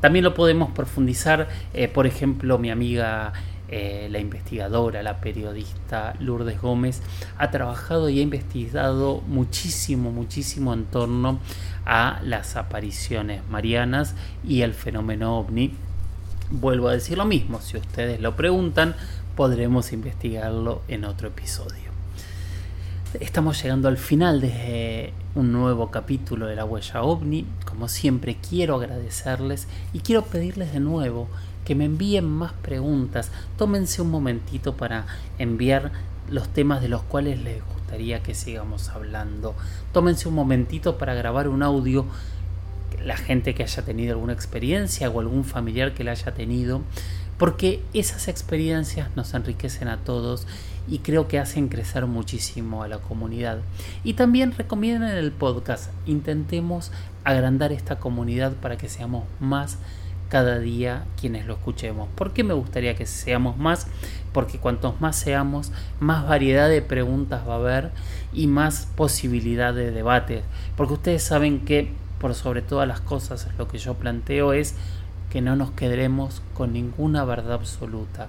También 0.00 0.24
lo 0.24 0.34
podemos 0.34 0.70
profundizar, 0.72 1.48
eh, 1.72 1.88
por 1.88 2.06
ejemplo, 2.06 2.58
mi 2.58 2.70
amiga 2.70 3.32
eh, 3.72 4.08
la 4.10 4.18
investigadora, 4.18 5.00
la 5.02 5.20
periodista 5.20 6.14
Lourdes 6.18 6.60
Gómez, 6.60 7.02
ha 7.38 7.52
trabajado 7.52 8.08
y 8.08 8.18
ha 8.18 8.22
investigado 8.22 9.22
muchísimo, 9.28 10.10
muchísimo 10.10 10.74
en 10.74 10.86
torno 10.86 11.38
a 11.86 12.20
las 12.24 12.56
apariciones 12.56 13.42
marianas 13.48 14.16
y 14.42 14.62
el 14.62 14.74
fenómeno 14.74 15.38
ovni. 15.38 15.72
Vuelvo 16.50 16.88
a 16.88 16.94
decir 16.94 17.16
lo 17.16 17.24
mismo, 17.24 17.60
si 17.60 17.76
ustedes 17.76 18.20
lo 18.20 18.34
preguntan, 18.34 18.96
podremos 19.36 19.92
investigarlo 19.92 20.82
en 20.88 21.04
otro 21.04 21.28
episodio. 21.28 21.90
Estamos 23.20 23.62
llegando 23.62 23.88
al 23.88 23.98
final 23.98 24.40
de 24.40 25.12
un 25.34 25.52
nuevo 25.52 25.90
capítulo 25.90 26.46
de 26.46 26.56
la 26.56 26.64
huella 26.64 27.02
ovni. 27.02 27.46
Como 27.64 27.88
siempre 27.88 28.36
quiero 28.36 28.76
agradecerles 28.76 29.66
y 29.92 30.00
quiero 30.00 30.22
pedirles 30.22 30.72
de 30.72 30.80
nuevo 30.80 31.28
que 31.70 31.76
me 31.76 31.84
envíen 31.84 32.28
más 32.28 32.52
preguntas. 32.52 33.30
Tómense 33.56 34.02
un 34.02 34.10
momentito 34.10 34.76
para 34.76 35.06
enviar 35.38 35.92
los 36.28 36.48
temas 36.48 36.82
de 36.82 36.88
los 36.88 37.02
cuales 37.02 37.40
les 37.44 37.64
gustaría 37.64 38.24
que 38.24 38.34
sigamos 38.34 38.88
hablando. 38.88 39.54
Tómense 39.92 40.26
un 40.26 40.34
momentito 40.34 40.98
para 40.98 41.14
grabar 41.14 41.46
un 41.46 41.62
audio. 41.62 42.06
La 43.04 43.16
gente 43.16 43.54
que 43.54 43.62
haya 43.62 43.84
tenido 43.84 44.14
alguna 44.14 44.32
experiencia 44.32 45.08
o 45.10 45.20
algún 45.20 45.44
familiar 45.44 45.94
que 45.94 46.02
la 46.02 46.10
haya 46.10 46.34
tenido 46.34 46.80
porque 47.38 47.84
esas 47.94 48.26
experiencias 48.26 49.08
nos 49.14 49.32
enriquecen 49.32 49.86
a 49.86 49.98
todos 49.98 50.48
y 50.88 50.98
creo 50.98 51.28
que 51.28 51.38
hacen 51.38 51.68
crecer 51.68 52.04
muchísimo 52.06 52.82
a 52.82 52.88
la 52.88 52.98
comunidad. 52.98 53.60
Y 54.02 54.14
también 54.14 54.50
recomienden 54.58 55.16
el 55.16 55.30
podcast, 55.30 55.92
intentemos 56.04 56.90
agrandar 57.22 57.70
esta 57.70 58.00
comunidad 58.00 58.54
para 58.54 58.76
que 58.76 58.88
seamos 58.88 59.22
más 59.38 59.78
cada 60.30 60.58
día 60.58 61.04
quienes 61.20 61.44
lo 61.44 61.54
escuchemos. 61.54 62.08
¿Por 62.14 62.32
qué 62.32 62.44
me 62.44 62.54
gustaría 62.54 62.94
que 62.94 63.04
seamos 63.04 63.58
más? 63.58 63.86
Porque 64.32 64.58
cuantos 64.58 65.00
más 65.00 65.16
seamos, 65.16 65.72
más 65.98 66.26
variedad 66.26 66.68
de 66.68 66.80
preguntas 66.80 67.46
va 67.46 67.54
a 67.54 67.56
haber 67.56 67.90
y 68.32 68.46
más 68.46 68.88
posibilidad 68.96 69.74
de 69.74 69.90
debates. 69.90 70.44
Porque 70.76 70.94
ustedes 70.94 71.22
saben 71.22 71.66
que 71.66 71.92
por 72.20 72.34
sobre 72.34 72.62
todas 72.62 72.86
las 72.86 73.00
cosas 73.00 73.48
lo 73.58 73.66
que 73.66 73.78
yo 73.78 73.94
planteo 73.94 74.52
es 74.52 74.76
que 75.30 75.40
no 75.40 75.56
nos 75.56 75.72
quedaremos 75.72 76.42
con 76.54 76.72
ninguna 76.72 77.24
verdad 77.24 77.54
absoluta. 77.54 78.28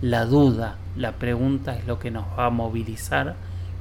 La 0.00 0.24
duda, 0.24 0.76
la 0.96 1.12
pregunta 1.12 1.76
es 1.76 1.86
lo 1.86 1.98
que 1.98 2.10
nos 2.10 2.24
va 2.38 2.46
a 2.46 2.50
movilizar 2.50 3.36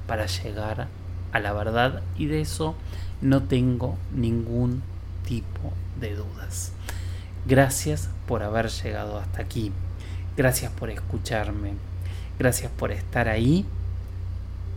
para 0.07 0.25
llegar 0.25 0.87
a 1.31 1.39
la 1.39 1.53
verdad 1.53 2.01
y 2.17 2.25
de 2.25 2.41
eso 2.41 2.75
no 3.21 3.43
tengo 3.43 3.97
ningún 4.13 4.83
tipo 5.25 5.73
de 5.99 6.15
dudas. 6.15 6.73
Gracias 7.47 8.09
por 8.27 8.41
haber 8.41 8.69
llegado 8.69 9.19
hasta 9.19 9.41
aquí. 9.41 9.71
Gracias 10.35 10.71
por 10.71 10.89
escucharme. 10.89 11.73
Gracias 12.39 12.71
por 12.71 12.91
estar 12.91 13.27
ahí. 13.27 13.65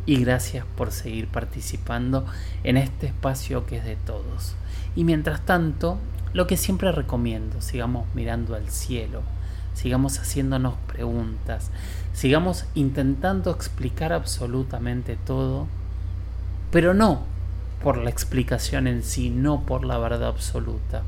Y 0.05 0.23
gracias 0.23 0.65
por 0.77 0.93
seguir 0.93 1.29
participando 1.29 2.27
en 2.65 2.77
este 2.77 3.07
espacio 3.07 3.67
que 3.67 3.79
es 3.79 3.85
de 3.85 3.97
todos. 3.97 4.55
Y 4.97 5.05
mientras 5.05 5.41
tanto, 5.45 5.99
lo 6.33 6.47
que 6.47 6.57
siempre 6.57 6.93
recomiendo, 6.93 7.61
sigamos 7.61 8.07
mirando 8.15 8.55
al 8.55 8.69
cielo, 8.69 9.23
sigamos 9.75 10.19
haciéndonos 10.19 10.75
preguntas, 10.87 11.71
sigamos 12.13 12.67
intentando 12.75 13.51
explicar 13.51 14.13
absolutamente 14.13 15.17
todo, 15.17 15.67
pero 16.71 16.95
no 16.95 17.23
por 17.83 17.97
la 17.97 18.11
explicación 18.11 18.87
en 18.87 19.03
sí, 19.03 19.31
no 19.31 19.61
por 19.61 19.85
la 19.85 19.99
verdad 19.99 20.29
absoluta, 20.29 21.03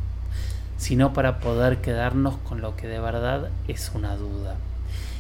sino 0.81 1.13
para 1.13 1.41
poder 1.41 1.83
quedarnos 1.83 2.37
con 2.39 2.63
lo 2.63 2.75
que 2.75 2.89
de 2.89 2.99
verdad 2.99 3.51
es 3.69 3.93
una 3.95 4.17
duda. 4.17 4.57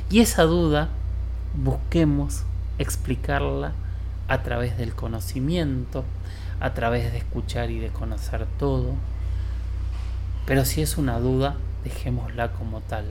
Y 0.09 0.21
esa 0.21 0.45
duda 0.45 0.89
busquemos 1.55 2.45
explicarla 2.79 3.73
a 4.27 4.43
través 4.43 4.79
del 4.79 4.95
conocimiento, 4.95 6.03
a 6.61 6.73
través 6.73 7.13
de 7.13 7.19
escuchar 7.19 7.71
y 7.71 7.79
de 7.79 7.91
conocer 7.91 8.47
todo, 8.59 8.95
pero 10.47 10.65
si 10.65 10.81
es 10.81 10.97
una 10.97 11.19
duda, 11.21 11.57
dejémosla 11.85 12.53
como 12.53 12.81
tal. 12.81 13.05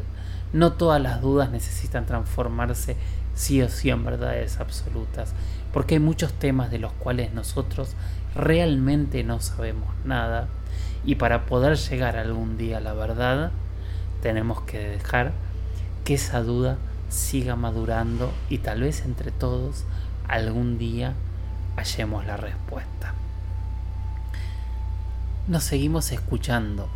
No 0.51 0.73
todas 0.73 0.99
las 0.99 1.21
dudas 1.21 1.51
necesitan 1.51 2.07
transformarse 2.07 2.97
sí 3.35 3.61
o 3.61 3.69
sí 3.69 3.91
en 3.91 4.03
verdades 4.03 4.59
absolutas, 4.59 5.35
porque 5.71 5.95
hay 5.95 5.99
muchos 5.99 6.33
temas 6.33 6.71
de 6.71 6.79
los 6.79 6.93
cuales 6.93 7.31
nosotros 7.31 7.93
realmente 8.33 9.23
no 9.23 9.39
sabemos 9.39 9.89
nada 10.03 10.47
y 11.05 11.15
para 11.15 11.45
poder 11.45 11.77
llegar 11.77 12.17
algún 12.17 12.57
día 12.57 12.77
a 12.77 12.81
la 12.81 12.93
verdad 12.93 13.51
tenemos 14.21 14.61
que 14.61 14.79
dejar 14.79 15.31
que 16.03 16.15
esa 16.15 16.41
duda 16.41 16.77
siga 17.09 17.55
madurando 17.55 18.31
y 18.49 18.59
tal 18.59 18.81
vez 18.81 19.03
entre 19.05 19.31
todos 19.31 19.85
algún 20.27 20.77
día 20.77 21.13
hallemos 21.75 22.25
la 22.25 22.37
respuesta. 22.37 23.13
Nos 25.47 25.63
seguimos 25.63 26.11
escuchando 26.11 26.89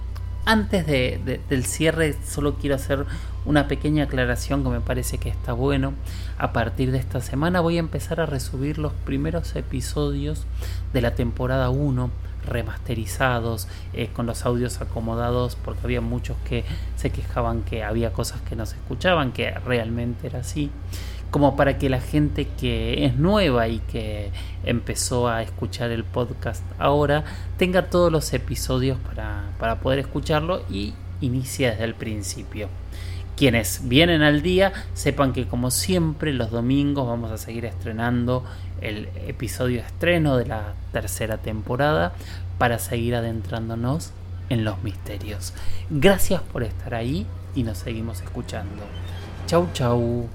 antes 0.46 0.86
del 0.86 1.66
cierre, 1.66 2.18
solo 2.26 2.56
quiero 2.56 2.76
hacer 2.76 3.06
una 3.46 3.70
pequeña 3.70 4.04
aclaración 4.04 4.64
que 4.64 4.70
me 4.70 4.82
parece 4.82 5.18
que 5.18 5.30
está 5.30 5.54
bueno. 5.54 5.94
A 6.38 6.52
partir 6.52 6.92
de 6.92 6.98
esta 6.98 7.22
semana 7.22 7.62
voy 7.62 7.78
a 7.78 7.80
empezar 7.80 8.20
a 8.20 8.26
resubir 8.26 8.78
los 8.78 8.92
primeros 8.92 9.56
episodios 9.56 10.46
de 10.92 11.02
la 11.02 11.16
temporada 11.16 11.70
1 11.70 12.10
remasterizados, 12.46 13.68
eh, 13.94 14.10
con 14.14 14.26
los 14.26 14.46
audios 14.46 14.82
acomodados, 14.82 15.56
porque 15.56 15.82
había 15.84 16.02
muchos 16.02 16.38
que 16.46 16.64
se 16.96 17.10
quejaban 17.10 17.64
que 17.64 17.84
había 17.84 18.14
cosas 18.14 18.42
que 18.42 18.56
no 18.56 18.66
se 18.66 18.76
escuchaban, 18.76 19.32
que 19.32 19.52
realmente 19.52 20.28
era 20.28 20.40
así 20.40 20.72
como 21.34 21.56
para 21.56 21.80
que 21.80 21.90
la 21.90 22.00
gente 22.00 22.48
que 22.48 23.06
es 23.06 23.16
nueva 23.16 23.68
y 23.68 23.80
que 23.80 24.30
empezó 24.64 25.28
a 25.28 25.42
escuchar 25.42 25.90
el 25.90 26.04
podcast 26.04 26.64
ahora 26.78 27.24
tenga 27.58 27.90
todos 27.90 28.12
los 28.12 28.32
episodios 28.36 29.00
para, 29.00 29.80
poder 29.82 29.98
escucharlo 29.98 30.62
y 30.70 30.94
inicia 31.22 31.72
desde 31.72 31.86
el 31.86 31.96
principio. 31.96 32.70
Quienes 33.36 33.88
vienen 33.90 34.22
al 34.22 34.44
día, 34.44 34.74
sepan 34.94 35.34
que 35.34 35.48
como 35.48 35.72
siempre 35.72 36.34
los 36.34 36.52
domingos 36.52 37.08
vamos 37.08 37.32
a 37.32 37.40
seguir 37.40 37.66
estrenando 37.66 38.46
el 38.84 39.10
episodio 39.28 39.82
estreno 39.82 40.38
de 40.38 40.46
la 40.46 40.74
tercera 40.92 41.38
temporada 41.38 42.14
para 42.58 42.80
seguir 42.80 43.16
adentrándonos 43.16 44.12
en 44.50 44.64
los 44.64 44.84
misterios. 44.84 45.54
Gracias 45.90 46.42
por 46.42 46.64
estar 46.64 46.94
ahí 46.94 47.26
y 47.56 47.64
nos 47.64 47.80
seguimos 47.80 48.22
escuchando. 48.22 48.84
Chau 49.48 49.68
chau. 49.74 50.28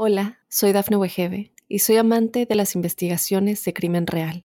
Hola, 0.00 0.38
soy 0.48 0.72
Dafne 0.72 0.96
Wegebe 0.96 1.52
y 1.68 1.80
soy 1.80 1.96
amante 1.96 2.46
de 2.46 2.54
las 2.54 2.74
investigaciones 2.74 3.62
de 3.64 3.74
crimen 3.74 4.06
real. 4.06 4.47